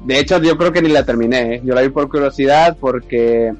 [0.07, 1.55] De hecho, yo creo que ni la terminé.
[1.55, 1.61] ¿eh?
[1.65, 3.53] Yo la vi por curiosidad porque,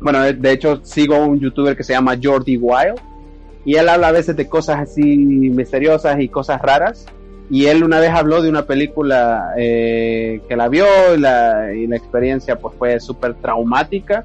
[0.00, 3.00] bueno, de, hecho sigo un youtuber que se llama Jordi Wild
[3.64, 7.06] y él habla a veces de cosas así misteriosas y cosas raras.
[7.50, 10.86] Y él una vez habló de una película eh, que la vio
[11.16, 14.24] y la, y la experiencia pues fue súper traumática.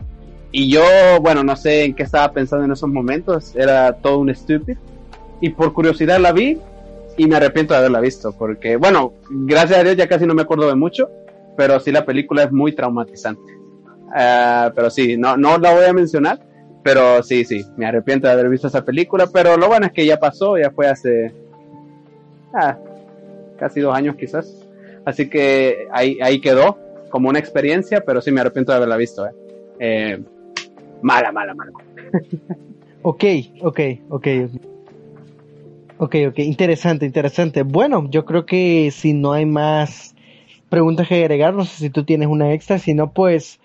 [0.52, 0.84] Y yo,
[1.22, 4.80] bueno, no sé en qué estaba pensando en esos momentos, era todo un estúpido.
[5.40, 6.60] Y por curiosidad la vi
[7.18, 10.44] y me arrepiento de haberla visto, porque, bueno, gracias a Dios ya casi no me
[10.44, 11.10] acuerdo de mucho,
[11.58, 13.54] pero sí la película es muy traumatizante.
[14.08, 16.40] Uh, pero sí, no, no la voy a mencionar,
[16.84, 20.06] pero sí, sí, me arrepiento de haber visto esa película, pero lo bueno es que
[20.06, 21.34] ya pasó, ya fue hace
[22.54, 22.78] ah,
[23.58, 24.68] casi dos años quizás.
[25.06, 26.78] Así que ahí, ahí quedó
[27.10, 29.26] como una experiencia, pero sí me arrepiento de haberla visto.
[29.26, 29.32] Eh.
[29.80, 30.24] Eh,
[31.02, 31.72] mala, mala, mala.
[33.02, 33.24] ok,
[33.62, 33.80] ok,
[34.10, 34.28] ok.
[35.98, 37.62] Ok, ok, interesante, interesante.
[37.62, 40.11] Bueno, yo creo que si no hay más
[40.72, 43.60] preguntas que agregar, no sé si tú tienes una extra, si no, pues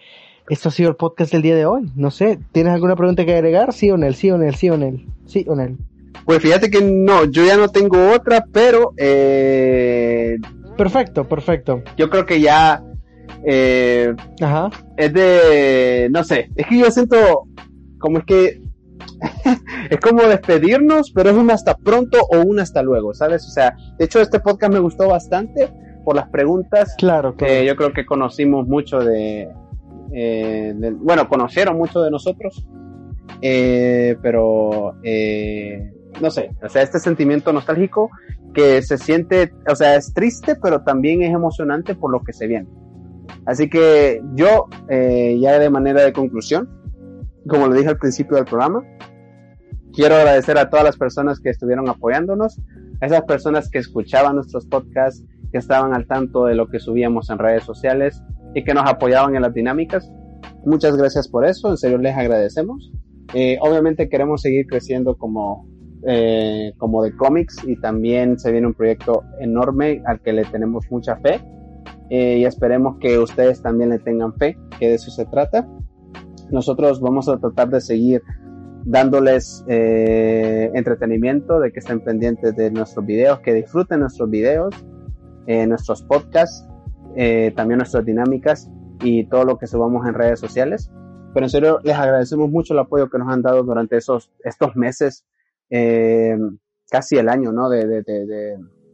[0.50, 1.90] esto ha sido el podcast del día de hoy.
[1.94, 3.72] No sé, ¿tienes alguna pregunta que agregar?
[3.72, 5.76] Sí o el sí o el sí o el sí o el
[6.24, 8.92] Pues fíjate que no, yo ya no tengo otra, pero...
[8.98, 10.36] Eh...
[10.76, 11.82] Perfecto, perfecto.
[11.96, 12.82] Yo creo que ya...
[13.44, 14.70] Eh, Ajá.
[14.96, 16.08] Es de...
[16.10, 17.46] No sé, es que yo siento
[17.98, 18.60] como es que
[19.90, 23.46] es como despedirnos, pero es un hasta pronto o un hasta luego, ¿sabes?
[23.46, 25.70] O sea, de hecho este podcast me gustó bastante
[26.06, 26.94] por las preguntas.
[26.96, 29.52] Claro, que yo creo que conocimos mucho de,
[30.12, 32.64] eh, bueno, conocieron mucho de nosotros,
[33.42, 38.08] eh, pero eh, no sé, o sea, este sentimiento nostálgico
[38.54, 42.46] que se siente, o sea, es triste, pero también es emocionante por lo que se
[42.46, 42.68] viene.
[43.44, 46.68] Así que yo, ya de manera de conclusión,
[47.48, 48.84] como lo dije al principio del programa,
[49.92, 52.60] quiero agradecer a todas las personas que estuvieron apoyándonos,
[53.00, 57.30] a esas personas que escuchaban nuestros podcasts, que estaban al tanto de lo que subíamos
[57.30, 58.22] en redes sociales
[58.54, 60.10] y que nos apoyaban en las dinámicas.
[60.64, 62.92] Muchas gracias por eso, en serio les agradecemos.
[63.34, 65.68] Eh, obviamente queremos seguir creciendo como,
[66.06, 70.86] eh, como de cómics y también se viene un proyecto enorme al que le tenemos
[70.90, 71.40] mucha fe
[72.10, 75.66] eh, y esperemos que ustedes también le tengan fe, que de eso se trata.
[76.50, 78.22] Nosotros vamos a tratar de seguir
[78.84, 84.74] dándoles eh, entretenimiento, de que estén pendientes de nuestros videos, que disfruten nuestros videos,
[85.46, 86.66] eh, nuestros podcasts,
[87.16, 88.70] eh, también nuestras dinámicas
[89.02, 90.90] y todo lo que subamos en redes sociales.
[91.34, 94.74] Pero en serio, les agradecemos mucho el apoyo que nos han dado durante esos, estos
[94.74, 95.26] meses,
[96.90, 97.68] casi el año, ¿no?
[97.68, 98.02] De, de,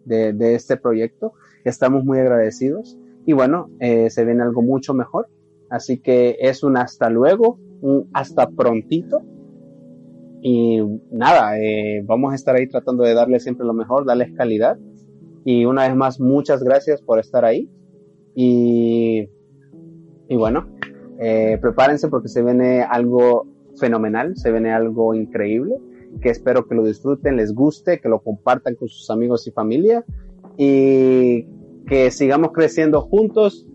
[0.05, 1.35] de, de, este proyecto.
[1.65, 2.99] Estamos muy agradecidos.
[3.27, 5.29] Y bueno, se viene algo mucho mejor
[5.73, 9.23] Así que es un hasta luego, un hasta prontito.
[10.43, 14.77] Y nada, eh, vamos a estar ahí tratando de darles siempre lo mejor, darles calidad.
[15.45, 17.69] Y una vez más, muchas gracias por estar ahí.
[18.35, 19.29] Y,
[20.29, 20.69] y bueno,
[21.19, 23.47] eh, prepárense porque se viene algo
[23.79, 25.77] fenomenal, se viene algo increíble,
[26.21, 30.05] que espero que lo disfruten, les guste, que lo compartan con sus amigos y familia
[30.57, 31.47] y
[31.87, 33.67] que sigamos creciendo juntos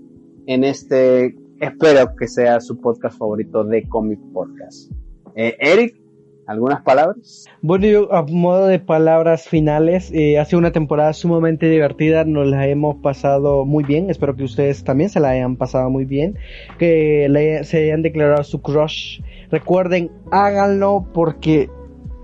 [0.46, 4.92] en este espero que sea su podcast favorito de Comic Podcast.
[5.36, 6.00] Eh, Eric,
[6.48, 7.46] ¿algunas palabras?
[7.62, 12.48] Bueno, yo a modo de palabras finales, eh, ha sido una temporada sumamente divertida, nos
[12.48, 16.38] la hemos pasado muy bien, espero que ustedes también se la hayan pasado muy bien,
[16.80, 19.22] que se hayan declarado su crush.
[19.52, 21.70] Recuerden, háganlo porque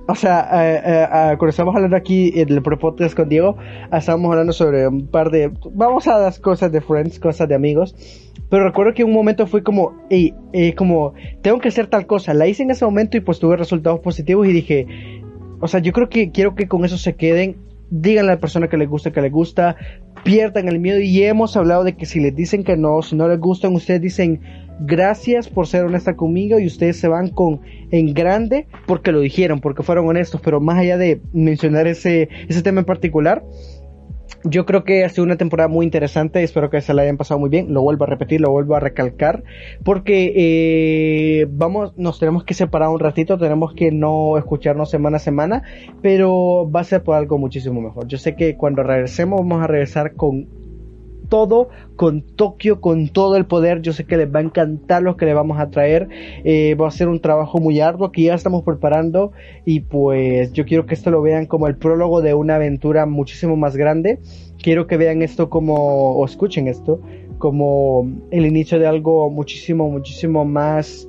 [0.05, 3.55] o sea, eh, eh, eh, cuando estamos hablando aquí en el pre-podcast con Diego,
[3.91, 5.51] estábamos hablando sobre un par de.
[5.73, 7.95] Vamos a las cosas de friends, cosas de amigos.
[8.49, 10.33] Pero recuerdo que un momento fue como, hey,
[10.75, 12.33] como, tengo que hacer tal cosa.
[12.33, 14.87] La hice en ese momento y pues tuve resultados positivos y dije,
[15.61, 17.55] o sea, yo creo que quiero que con eso se queden.
[17.89, 19.77] Díganle a la persona que les gusta, que les gusta,
[20.23, 20.99] pierdan el miedo.
[20.99, 24.01] Y hemos hablado de que si les dicen que no, si no les gustan, ustedes
[24.01, 24.41] dicen,
[24.79, 27.61] gracias por ser honesta conmigo y ustedes se van con
[27.91, 32.61] en grande porque lo dijeron, porque fueron honestos, pero más allá de mencionar ese, ese
[32.61, 33.43] tema en particular,
[34.45, 37.39] yo creo que ha sido una temporada muy interesante, espero que se la hayan pasado
[37.39, 39.43] muy bien, lo vuelvo a repetir, lo vuelvo a recalcar,
[39.83, 45.19] porque eh, vamos, nos tenemos que separar un ratito, tenemos que no escucharnos semana a
[45.19, 45.63] semana,
[46.01, 48.07] pero va a ser por algo muchísimo mejor.
[48.07, 50.62] Yo sé que cuando regresemos vamos a regresar con
[51.33, 53.81] todo con Tokio, con todo el poder.
[53.81, 56.07] Yo sé que les va a encantar lo que le vamos a traer.
[56.43, 59.31] Eh, va a ser un trabajo muy arduo que ya estamos preparando
[59.65, 63.55] y pues yo quiero que esto lo vean como el prólogo de una aventura muchísimo
[63.55, 64.19] más grande.
[64.61, 67.01] Quiero que vean esto como, o escuchen esto,
[67.39, 71.07] como el inicio de algo muchísimo, muchísimo más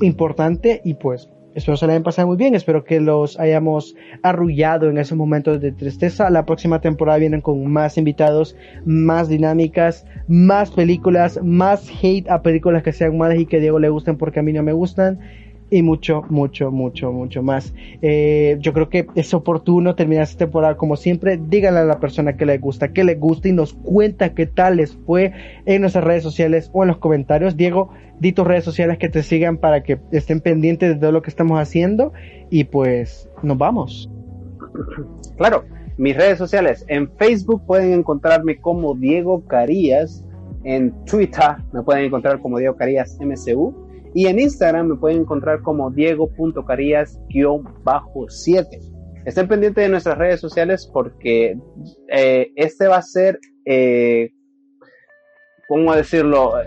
[0.00, 4.88] importante y pues Espero se la hayan pasado muy bien, espero que los hayamos arrullado
[4.88, 6.30] en esos momentos de tristeza.
[6.30, 12.82] La próxima temporada vienen con más invitados, más dinámicas, más películas, más hate a películas
[12.82, 15.20] que sean malas y que a Diego le gusten porque a mí no me gustan
[15.72, 17.72] y mucho, mucho, mucho, mucho más.
[18.02, 21.40] Eh, yo creo que es oportuno terminar esta temporada como siempre.
[21.48, 24.76] Díganle a la persona que le gusta, que le gusta y nos cuenta qué tal
[24.76, 25.32] les fue
[25.64, 27.56] en nuestras redes sociales o en los comentarios.
[27.56, 27.88] Diego,
[28.20, 31.30] di tus redes sociales que te sigan para que estén pendientes de todo lo que
[31.30, 32.12] estamos haciendo
[32.50, 34.10] y pues nos vamos.
[35.38, 35.64] Claro,
[35.96, 40.22] mis redes sociales en Facebook pueden encontrarme como Diego Carías,
[40.64, 43.81] en Twitter me pueden encontrar como Diego Carías MCU
[44.14, 48.66] y en Instagram me pueden encontrar como diego.carías-7.
[49.24, 51.56] Estén pendientes de nuestras redes sociales porque
[52.08, 54.32] eh, este va a ser, eh,
[55.68, 56.60] ¿cómo decirlo?
[56.60, 56.64] Eh,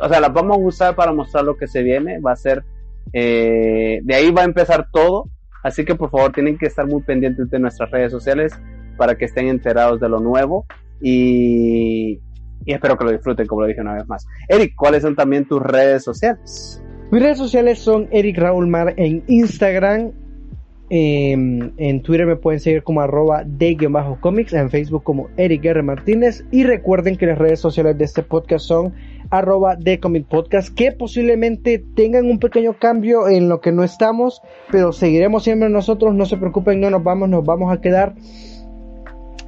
[0.00, 2.20] o sea, las vamos a usar para mostrar lo que se viene.
[2.20, 2.64] Va a ser,
[3.12, 5.28] de ahí va a empezar todo.
[5.64, 8.56] Así que por favor tienen que estar muy pendientes de nuestras redes sociales
[8.96, 10.66] para que estén enterados de lo nuevo.
[11.00, 12.20] Y,
[12.64, 14.26] y espero que lo disfruten, como lo dije una vez más.
[14.48, 16.82] Eric, ¿cuáles son también tus redes sociales?
[17.10, 20.12] Mis redes sociales son Eric Raúl Mar en Instagram.
[20.90, 25.82] em, en Twitter me pueden seguir como arroba de-comics, en Facebook como Eric R.
[25.82, 26.44] Martínez.
[26.50, 28.94] Y recuerden que las redes sociales de este podcast son
[29.30, 34.40] arroba de Comic Podcast, que posiblemente tengan un pequeño cambio en lo que no estamos,
[34.70, 38.14] pero seguiremos siempre nosotros, no se preocupen, no nos vamos, nos vamos a quedar.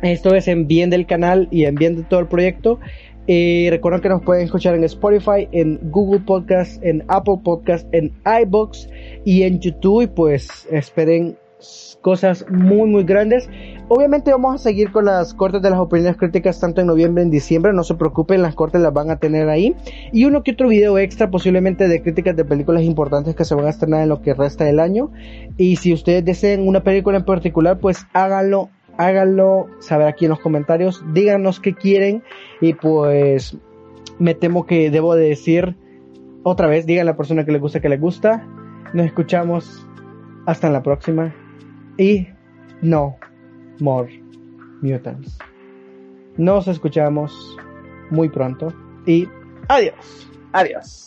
[0.02, 2.78] Esto es en bien del canal y en bien de todo el proyecto.
[3.26, 8.12] Eh, recuerden que nos pueden escuchar en Spotify, en Google Podcast, en Apple Podcast, en
[8.42, 8.88] iBox
[9.24, 10.02] y en YouTube.
[10.02, 11.36] Y pues esperen
[12.00, 13.48] cosas muy muy grandes.
[13.88, 17.30] Obviamente vamos a seguir con las cortes de las opiniones críticas tanto en noviembre en
[17.30, 17.72] diciembre.
[17.72, 19.76] No se preocupen, las cortes las van a tener ahí.
[20.12, 23.66] Y uno que otro video extra posiblemente de críticas de películas importantes que se van
[23.66, 25.10] a estrenar en lo que resta del año.
[25.56, 30.40] Y si ustedes desean una película en particular, pues háganlo háganlo saber aquí en los
[30.40, 32.22] comentarios, díganos qué quieren
[32.60, 33.56] y pues
[34.18, 35.76] me temo que debo de decir
[36.42, 38.46] otra vez, digan a la persona que le gusta que le gusta.
[38.92, 39.86] Nos escuchamos
[40.46, 41.34] hasta la próxima
[41.96, 42.28] y
[42.80, 43.16] no
[43.78, 44.22] more
[44.82, 45.38] mutants.
[46.36, 47.56] Nos escuchamos
[48.10, 48.72] muy pronto
[49.06, 49.28] y
[49.68, 50.28] adiós.
[50.52, 51.00] Adiós.